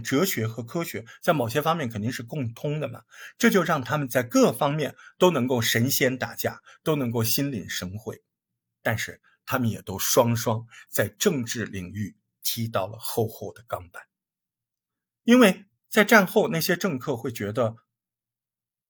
[0.04, 3.04] 哲学和科学在某些方面肯定是共通的嘛，
[3.38, 8.22] 这就让他们在各方面都能够神仙打架，都能够心领神会。
[8.82, 14.04] 但是他们也都双双在政治领域踢到了厚厚的钢板，
[15.24, 17.76] 因为在战后那些政客会觉得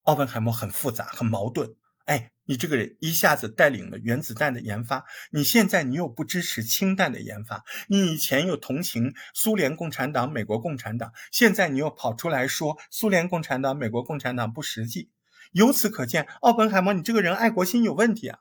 [0.04, 1.76] 奥本海默很复杂、很矛盾。
[2.06, 15.12] 哎，你这个人一下子带领了原子弹的研发，你现在你又不支持氢弹的研发，你以前又同情苏联共产党、美国共产党，现在你又跑出来说苏联共产党、美国共产党不实际。
[15.52, 18.40] 由此可见，奥本海默，你这个人爱国心有问题啊。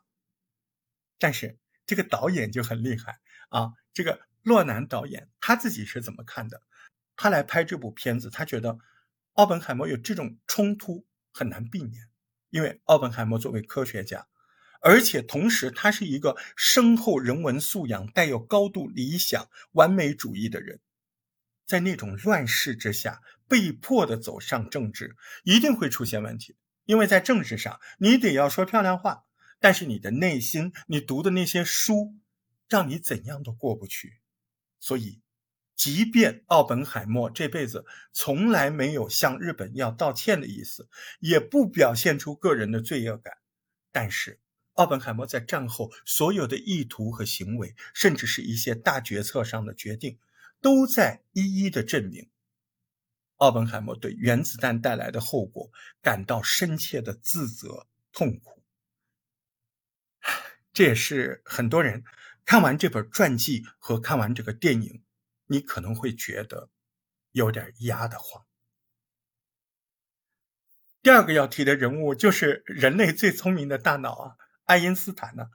[1.19, 3.19] 但是这个导演就很厉害
[3.51, 6.63] 啊，这个洛南导演他自己是怎么看的？
[7.23, 8.79] 他来拍这部片子，他觉得
[9.35, 12.09] 奥本海默有这种冲突很难避免。
[12.49, 14.27] 因为奥本海默作为科学家，
[14.81, 20.81] 而且同时他是一个深厚人文素养、带有高度理想、完美主义的人，
[21.67, 25.15] 在那种乱世之下被迫的走上政治，
[25.45, 26.57] 一定会出现问题。
[26.87, 29.25] 因为在政治上，你得要说漂亮话，
[29.59, 32.15] 但是你的内心，你读的那些书，
[32.67, 34.21] 让你怎样都过不去。
[34.79, 35.21] 所以。
[35.81, 40.91] 即便奥本海默这辈子从来没有向日本要道歉的意思，
[41.21, 43.39] 也不表现出个人的罪恶感，
[43.91, 44.41] 但是
[44.75, 50.19] 奥本海默在战后所有的意图和行为，甚至是一些大决策上的决定，
[50.61, 52.29] 都在一一的证明，
[53.37, 55.71] 奥本海默对原子弹带来的后果
[56.03, 58.63] 感到深切的自责痛苦。
[60.75, 62.05] 这也是很多人
[62.45, 65.03] 看完这本传记和看完这个电影。
[65.51, 66.71] 你可能会觉得
[67.33, 68.47] 有点压得慌。
[71.03, 75.47] 第二个要提的人物就是人类最聪明的大脑啊，爱因斯坦呢。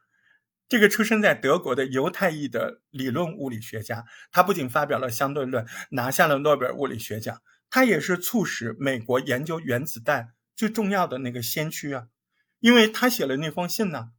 [0.68, 12.08] 这个出生在德国的犹太裔的理论物理学家，他不仅发表了相对论，拿下了诺贝尔物理学奖，他也是促使美国研究原子弹最重要的那个先驱啊，
[12.60, 14.12] 因为他写了那封信呢。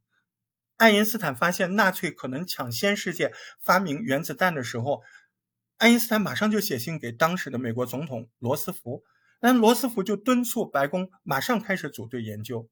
[0.77, 3.31] 爱因斯坦发现纳粹可能抢先世界
[3.61, 5.03] 发明原子弹的时候。
[5.77, 9.03] 爱因斯坦马上就写信给当时的美国总统罗斯福，
[9.41, 12.67] 那罗斯福就敦促白宫马上开始组队研究。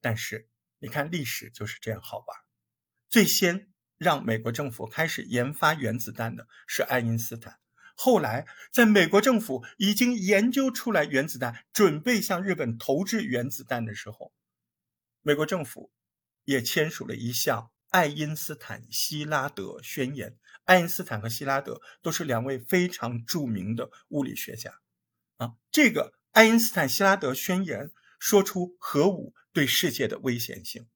[0.00, 0.48] 但是
[0.80, 2.36] 你看历史就是这样好玩，
[3.08, 7.60] 最先让美国政府开始研发原子弹的是爱因斯坦。
[7.94, 14.32] 后来在美国政府已经研究出来原子弹，准备向日本投掷原子弹的时候，
[15.22, 15.92] 美国政府
[16.44, 20.36] 也签署了一项爱因斯坦希拉德宣言。
[20.66, 24.80] 爱因斯坦和希拉德都是两位非常著名的物理学家，
[25.36, 30.88] 啊，这个爱因斯坦希拉德宣言说出核武对世界的危险性。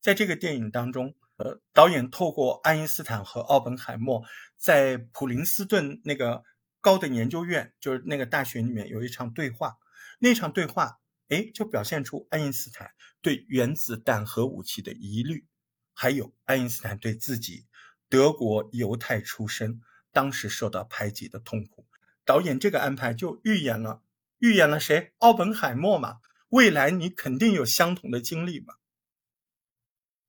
[0.00, 4.22] 在这个电影当中，呃，导演透过爱因斯坦和奥本海默
[4.58, 6.44] 在普林斯顿那个
[6.82, 9.78] 高等研究院，就是那个大学里面有一场对话，
[10.18, 12.90] 那场对话，哎，就表现出爱因斯坦
[13.22, 15.46] 对原子弹核武器的疑虑，
[15.94, 17.66] 还有爱因斯坦对自己。
[18.10, 19.80] 德国犹太出身，
[20.12, 21.86] 当时受到排挤的痛苦。
[22.26, 24.02] 导演这个安排就预言了，
[24.36, 25.14] 预言了谁？
[25.18, 26.18] 奥本海默嘛。
[26.50, 28.74] 未来你肯定有相同的经历嘛。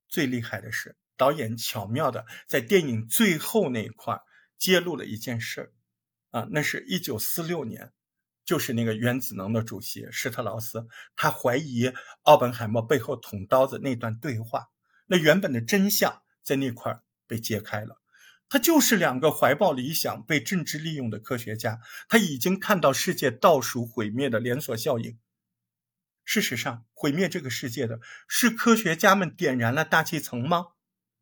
[0.08, 4.22] 最厉害的是，导演巧妙的在电影最后那一块
[4.60, 5.74] 揭露了一件事，
[6.30, 7.92] 啊，那是一九四六年，
[8.46, 11.92] 就是那个原子能的主席施特劳斯，他怀疑
[12.22, 14.68] 奥本海默背后捅刀子那段对话，
[15.08, 17.02] 那原本的真相在那块
[17.32, 18.02] 被揭开了。
[18.50, 21.80] 他就是两个怀抱理想、被政治利用的科学家，
[22.10, 25.18] 他已经看到世界倒数毁灭的连锁效应。
[26.26, 30.66] 事实上，毁灭这个世界的是科学家们点燃了大气层吗？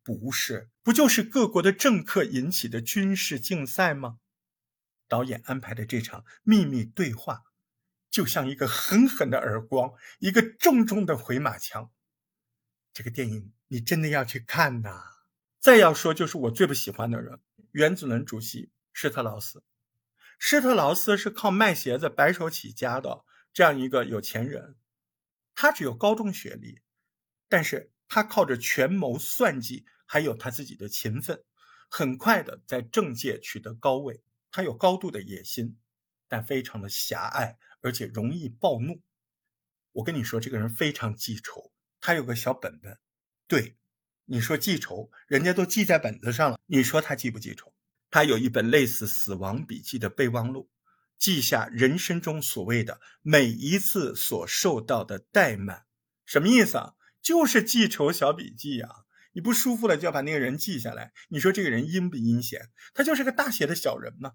[0.02, 4.18] 不是，不就是各国的政客引起的军事竞赛吗？
[5.06, 7.44] 导演安排的这场秘密对话，
[8.10, 11.92] 就像一个狠狠的耳光，一个重重的回马枪。
[12.92, 15.19] 这个电影你真的要去看呐！
[15.60, 17.38] 再要说，就是我最不喜欢的人——
[17.72, 19.62] 原子能主席施特劳斯。
[20.38, 24.76] 施特劳斯是靠卖鞋子白手起家的这样一个有钱人。
[25.54, 26.80] 他只有高中学历，
[27.46, 31.44] 但是他靠着权谋算计，还有他自己的勤奋，
[31.90, 34.22] 很快的在政界取得高位。
[34.50, 35.78] 他有高度的野心，
[36.26, 39.02] 但非常的狭隘，而且容易暴怒。
[39.92, 41.70] 我跟你说，这个人非常记仇。
[42.00, 42.98] 他有个小本本，
[43.46, 43.76] 对，
[44.32, 46.60] 你说记仇，人家都记在本子上了。
[46.66, 47.74] 你说他记不记仇？
[48.12, 50.70] 他有一本类似死亡笔记的备忘录。
[51.18, 55.84] 记下人生中所谓的每一次所受到的怠慢，
[56.24, 56.94] 什么意思啊？
[57.20, 58.88] 就是记仇小笔记呀！
[59.32, 61.12] 你不舒服了就要把那个人记下来。
[61.30, 62.70] 你说这个人阴不阴险？
[62.94, 64.34] 他就是个大写的小人嘛。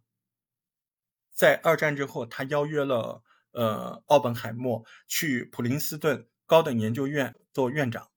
[1.33, 3.23] 在二战之后，他邀约了
[3.53, 8.09] 呃奥本海默去普林斯顿高等研究院做院长，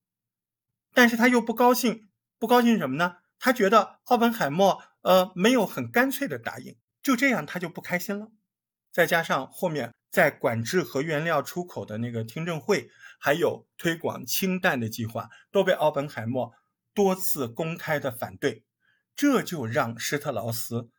[0.95, 2.09] 但是他又不高兴，
[2.39, 3.17] 不高兴什么呢？
[3.39, 8.33] 他觉得奥本海默呃没有很干脆的答应，就这样他就不开心了。
[8.91, 12.91] 再加上后面在管制核原料出口的那个听证会，
[13.21, 16.53] 还有推广氢弹的计划，都被奥本海默
[16.95, 18.65] 多次公开的反对，
[19.15, 20.91] 这就让施特劳斯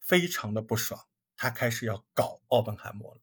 [0.00, 0.98] 非常的不爽，
[1.36, 3.20] 他开始要搞奥本海默了。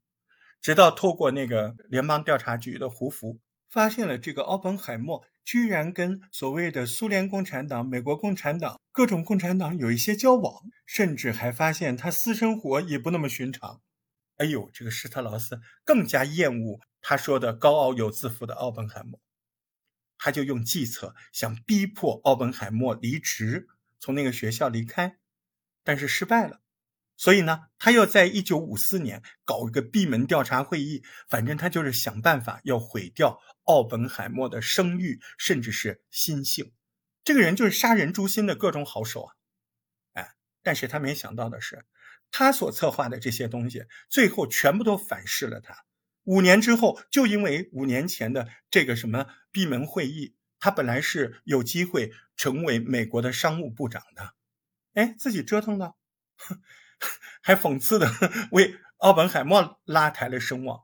[0.62, 3.40] 直到透过那个联邦调查局的胡佛，
[3.70, 13.82] 发现了这个奥本海默居然跟所谓的苏联共产党、美国共产党各种共产党有一些交往，甚至还发现他私生活也不那么寻常。
[14.38, 19.20] 哎呦，这个施特劳斯更加厌恶他说的高傲有自负的奥本海默，
[20.20, 23.68] 他就用计策想逼迫奥本海默离职，
[24.00, 25.18] 从那个学校离开，
[25.84, 26.62] 但是失败了。
[27.20, 36.72] 所以呢，他又在一九五四年搞一个闭门调查会议，反正他就是想办法要毁掉奥本海默的声誉，甚至是心性。
[37.26, 39.34] 这个人就是杀人诛心的各种好手啊！
[40.14, 40.32] 哎，
[40.64, 41.86] 但是他没想到的是。
[42.32, 45.76] 他所策划的这些东西，最后全部都反噬了他。
[46.24, 54.36] 五年之后，就因为五年前的这个什么闭门会议，他本来是有机会成为美国的商务部长的，
[54.94, 55.96] 哎，自己折腾的，
[56.38, 56.62] 哼
[57.42, 58.08] 还讽刺的
[58.52, 60.84] 为奥本海默拉抬了声望。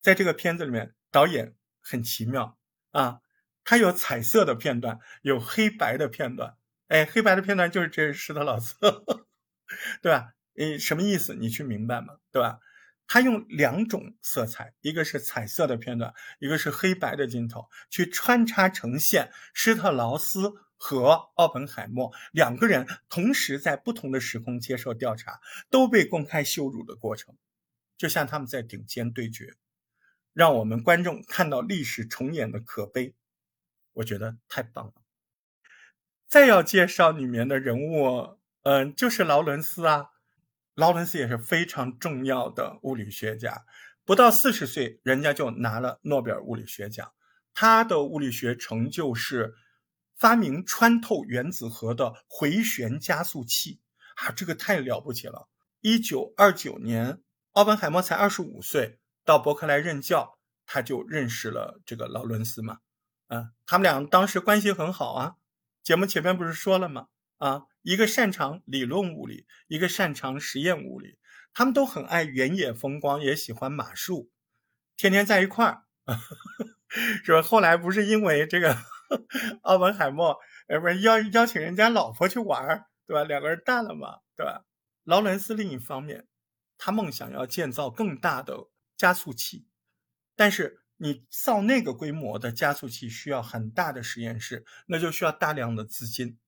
[0.00, 2.58] 在这个片子里面，导演很奇妙
[2.90, 3.20] 啊，
[3.64, 6.56] 他有彩色的片段，有黑白的片段。
[6.88, 8.76] 哎，黑白的片段就是这施特劳斯。
[10.02, 10.34] 对吧？
[10.58, 11.34] 嗯，什么意思？
[11.34, 12.16] 你去明白吗？
[12.30, 12.58] 对吧？
[13.06, 20.52] 他用两种色彩，一个是彩色的片段，一个是黑白的镜头，去穿插呈现施特劳斯
[20.84, 25.40] 和奥本海默两个人同时在不同的时空接受调查，
[25.70, 27.36] 都被公开羞辱的过程，
[27.96, 29.54] 就像他们在顶尖对决，
[30.32, 33.14] 让我们观众看到历史重演的可悲。
[33.92, 34.94] 我觉得太棒了。
[36.26, 38.38] 再要介绍里面的人物。
[38.64, 40.10] 嗯，就是劳伦斯啊，
[40.74, 43.64] 劳伦斯也是非常重要的物理学家，
[44.04, 47.12] 不到四十岁，人家就拿了诺贝尔物理学奖。
[47.54, 49.54] 他的物理学成就是
[50.22, 53.80] 发明穿透原子核的回旋加速器
[54.14, 55.48] 啊，这个太了不起了。
[55.80, 57.20] 一九二九年，
[57.54, 62.78] 奥本海默才二十五岁，到伯克莱任教，他就认识了这个劳伦斯嘛，
[63.26, 65.34] 啊，他们俩当时关系很好啊。
[65.82, 67.08] 节目前面不是说了吗？
[67.38, 67.62] 啊。
[67.82, 71.18] 一个擅长理论物理，一个擅长实验物理，
[71.52, 74.30] 他们都很爱原野风光，也喜欢马术，
[74.96, 75.82] 天天在一块儿，
[77.24, 77.42] 是吧？
[77.42, 78.78] 后来不是因为这个
[79.62, 83.24] 奥本海默，呃，不是邀邀请人家老婆去玩儿，对吧？
[83.24, 84.64] 两个人淡了嘛，对吧？
[85.04, 86.26] 劳伦斯另一方面，
[86.78, 89.66] 他梦想要建造更大的加速器，
[90.36, 96.38] 但是你造那个规模的加速器需要很大的实验室，那就需要大量的资金。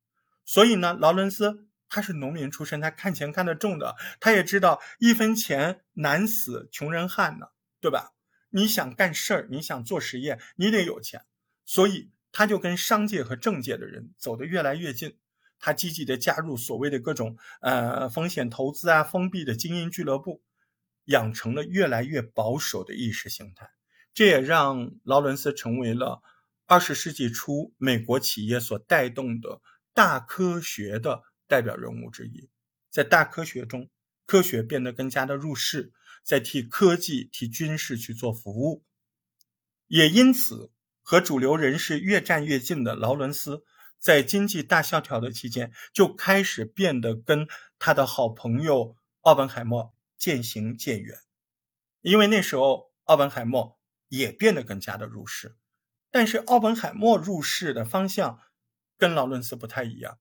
[0.44, 7.48] 所以呢，劳伦斯他是农民出身，他看钱看得重的，他也知道一分钱难死穷人汉呢，
[7.80, 8.12] 对吧？
[8.50, 11.24] 你想干事儿，你想做实验，你得有钱，
[11.64, 15.16] 所以他就跟商界和政界的人走得越来越近。
[15.60, 20.42] 他积极的加入所谓的各种呃风险投资啊、封闭的精英俱乐部，
[21.04, 23.70] 养成了越来越保守的意识形态。
[24.12, 26.22] 这也让劳伦斯成为了
[26.66, 29.62] 二十世纪初美国企业所带动的
[29.94, 32.50] 大科学的代表人物之一。
[32.90, 33.88] 在大科学中，
[34.26, 35.92] 科学变得更加的入世，
[36.24, 38.84] 在替科技、替军事去做服务。
[39.86, 40.70] 也因此，
[41.04, 43.62] 和主流人士越站越近的劳伦斯。
[44.00, 47.48] 在经济大萧条的期间，就开始变得跟
[47.78, 51.16] 他的好朋友奥本海默渐行渐远，
[52.02, 53.78] 因为那时候奥本海默
[54.08, 55.56] 也变得更加的入世，
[56.10, 58.40] 但是奥本海默入世的方向
[58.98, 60.18] 跟劳伦斯不太一样，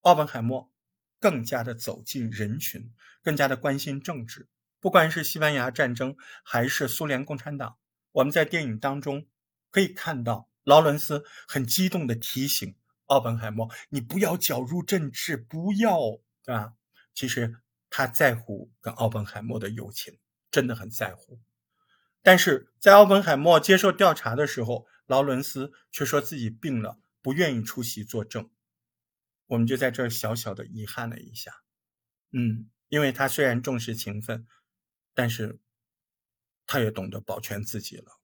[0.00, 0.72] 奥本海默
[1.20, 2.92] 更加的走进人群，
[3.22, 4.48] 更加的关心政治，
[4.80, 7.78] 不管是西班牙战争还是苏联共产党，
[8.10, 9.28] 我们在电影当中
[9.76, 12.78] 可以看到劳伦斯很激动的提醒。
[13.08, 15.98] 奥本海默，你不要搅入政治，不要，
[16.42, 16.72] 对吧？
[17.12, 20.18] 其实他在乎跟奥本海默的友情，
[20.50, 21.42] 真的很在乎。
[22.22, 28.48] 但是在奥本海默接受调查的时候，劳伦斯却说自己病了，不愿意出席作证。
[29.48, 31.52] 我们就在这儿小小的遗憾了一下，
[32.32, 34.46] 嗯，因为他虽然重视情分，
[35.12, 35.60] 但是
[36.64, 38.18] 他也懂得保全自己了。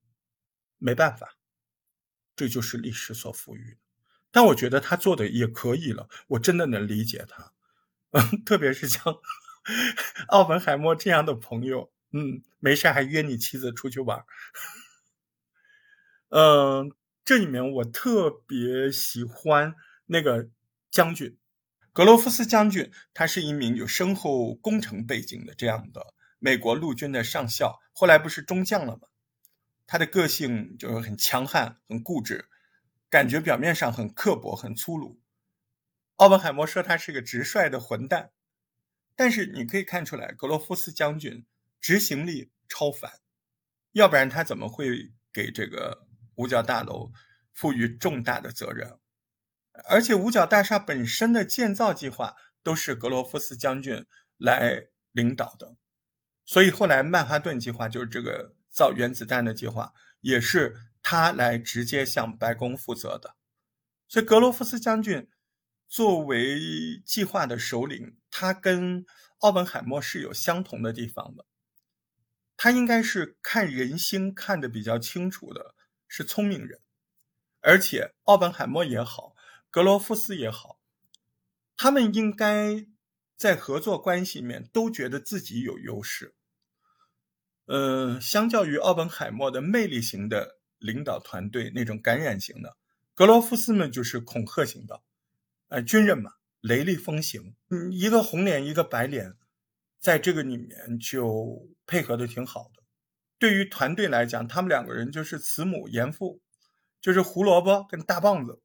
[0.79, 1.37] 没办法，
[2.37, 3.77] 这就是历史所赋予的。
[4.31, 7.53] 但我觉得他做的也可以了，我真的能理解他，
[8.13, 9.03] 嗯， 特别是像
[10.29, 14.25] 奥本海默这样的朋友，嗯，没事还约你妻子出去玩，
[16.31, 16.93] 嗯，
[17.25, 19.75] 这里面我特别喜欢
[20.07, 20.49] 那个
[20.91, 21.37] 将军
[21.93, 29.09] 格罗夫斯将军，他是一名有深厚工程背景的这样的美国陆军的上校，后来不是中将了吗？
[29.93, 32.49] 他的个性就是很强悍，很固执。
[33.11, 35.21] 感觉表面上很刻薄、很粗鲁。
[36.17, 38.31] 奥本海默说他是个直率的混蛋，
[39.15, 41.45] 但是你可以看出来，格罗夫斯将军
[41.79, 43.21] 执行力超凡，
[43.91, 46.07] 要不然他怎么会给这个
[46.37, 47.13] 五角大楼
[47.53, 48.99] 赋予重大的责任？
[49.91, 54.07] 而且五角大厦本身的建造计划都是格罗夫斯将军
[54.39, 55.77] 来领导的，
[56.47, 59.93] 所以后来曼哈顿计划就是这个造原子弹的计划，
[60.23, 60.89] 也是。
[61.05, 63.35] 他来直接向白宫负责的，
[64.07, 65.29] 所以格罗夫斯将军
[65.89, 69.05] 作为计划的首领，他跟
[69.41, 71.45] 奥本海默是有相同的地方的。
[72.57, 75.75] 他应该是看人心看得比较清楚的，
[76.07, 76.81] 是聪明人。
[77.63, 79.35] 而且奥本海默也好，
[79.71, 80.79] 格罗夫斯也好，
[81.77, 82.87] 他们应该
[83.37, 86.37] 在合作关系里面都觉得自己有优势。
[87.67, 90.59] 呃，相较于奥本海默的魅力型的。
[90.83, 92.77] 领导团队那种感染型的，
[93.15, 95.01] 格罗夫斯们就是恐吓型的，
[95.69, 99.35] 呃，军人嘛，雷厉风行，嗯，一个红脸一个白脸，
[100.01, 102.83] 在这个里面就配合的挺好的。
[103.39, 106.41] 对于团队来讲，他们两个人就是慈母严父，
[107.01, 108.61] 就是胡萝卜跟大棒子。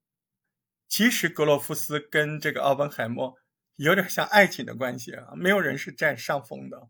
[0.89, 3.35] 其实格罗夫斯跟这个奥本海默
[3.75, 6.89] 有点像爱情的关系啊，没有人是占上风的，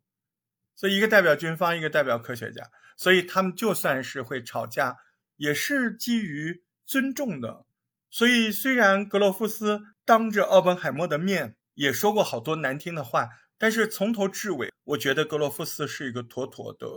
[0.78, 4.96] 所以一个代表军方，一个代表科学家，所以他们就算是会吵架。
[5.36, 7.68] 也是基于尊重的，
[8.10, 16.88] 所以虽然格罗夫斯当着奥本海默的面也说过好多难听的话，但是从头至尾，我觉得格罗夫斯是一个妥妥的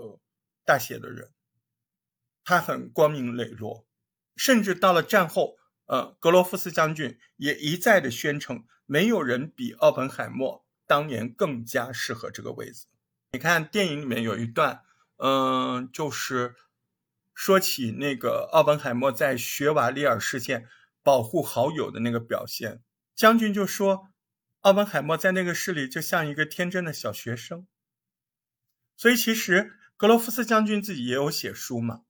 [0.64, 1.32] 大写的人，
[2.42, 3.86] 他很光明磊落，
[4.36, 12.86] 甚至到了战后，呃，格罗夫斯将军也一再的宣称，没有人比奥本海默当年更加适合这个位置。
[13.32, 14.82] 你看电影里面有一段，
[15.16, 16.56] 嗯，就是。
[17.32, 20.68] 说起那个奥本海默在雪瓦利尔事件
[21.02, 22.82] 保护好友的那个表现，
[23.16, 24.10] 将军就说，
[24.60, 27.66] 奥本海默在那个事里就像一个天真的小学生。
[28.94, 32.02] 所以其实格罗夫斯将军自己也有写书嘛，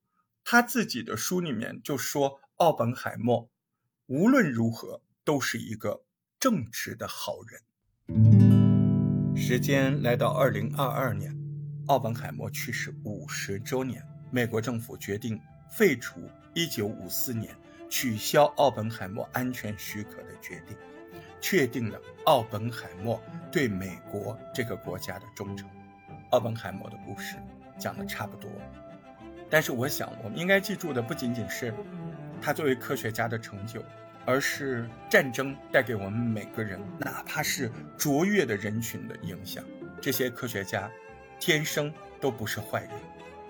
[0.43, 3.49] 他自己的书里面就说，奥本海默
[4.07, 6.03] 无论如何都是一个
[6.41, 8.50] 正直的好人。
[9.37, 11.35] 时间来到二零二二年，
[11.87, 14.03] 奥本海默去世五十周年。
[14.31, 16.21] 美国政府决定废除
[16.55, 17.57] 1954年
[17.89, 20.77] 取消奥本海默安全许可的决定，
[21.41, 23.21] 确定了奥本海默
[23.51, 25.69] 对美国这个国家的忠诚。
[26.31, 27.37] 奥本海默的故事
[27.79, 28.49] 讲的差不多，
[29.49, 31.75] 但是我想我们应该记住的不仅仅是
[32.41, 33.83] 他作为科学家的成就，
[34.27, 39.65] 而是战争带给我们每个人，哪怕是卓越的人群的影响。
[40.01, 40.91] 这些科学家
[41.39, 42.91] 天生都不是坏人，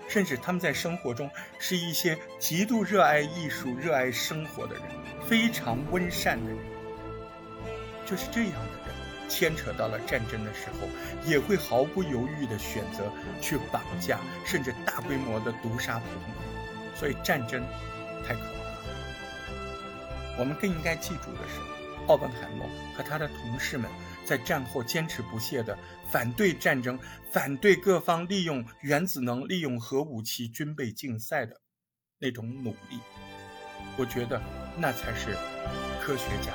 [0.07, 1.29] 甚至他们在生活中
[1.59, 4.83] 是一些极度热爱艺术、热爱生活的人，
[5.27, 6.59] 非常温善的人。
[8.05, 10.89] 就是这样的人，牵扯到了战争的时候，
[11.25, 16.95] 也会毫不犹豫地选择去绑架，甚至大规模的毒杀普通人。
[16.95, 17.63] 所以战争
[18.27, 18.60] 太可怕。
[20.41, 21.59] 我们更应该记住的是，
[22.07, 23.87] 奥本海默和他的同事们
[24.25, 25.77] 在战后坚持不懈地
[26.09, 26.97] 反对战争，
[27.31, 31.61] 反对各方利用原子能、利用核武器军备竞赛的
[32.17, 32.99] 那种努力。
[33.97, 34.41] 我觉得
[34.79, 35.37] 那才是
[36.01, 36.51] 科学家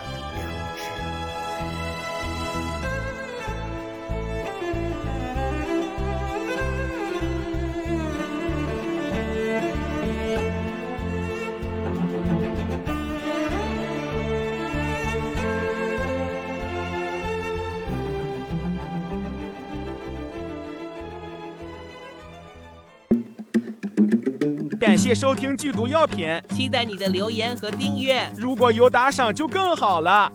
[25.07, 28.29] 谢收听剧毒药品，期待你的留言和订阅。
[28.37, 30.33] 如果有打赏就更好了，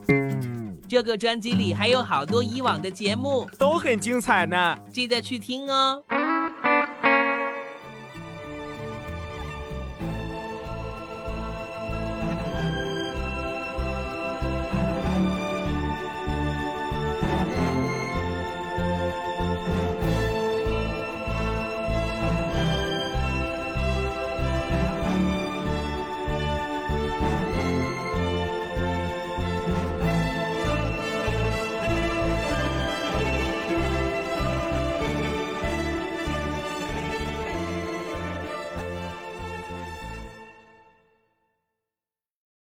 [0.87, 4.77] 这个专辑里还有好多以往的节目，都很精彩呢。
[4.89, 6.01] 记得去听哦。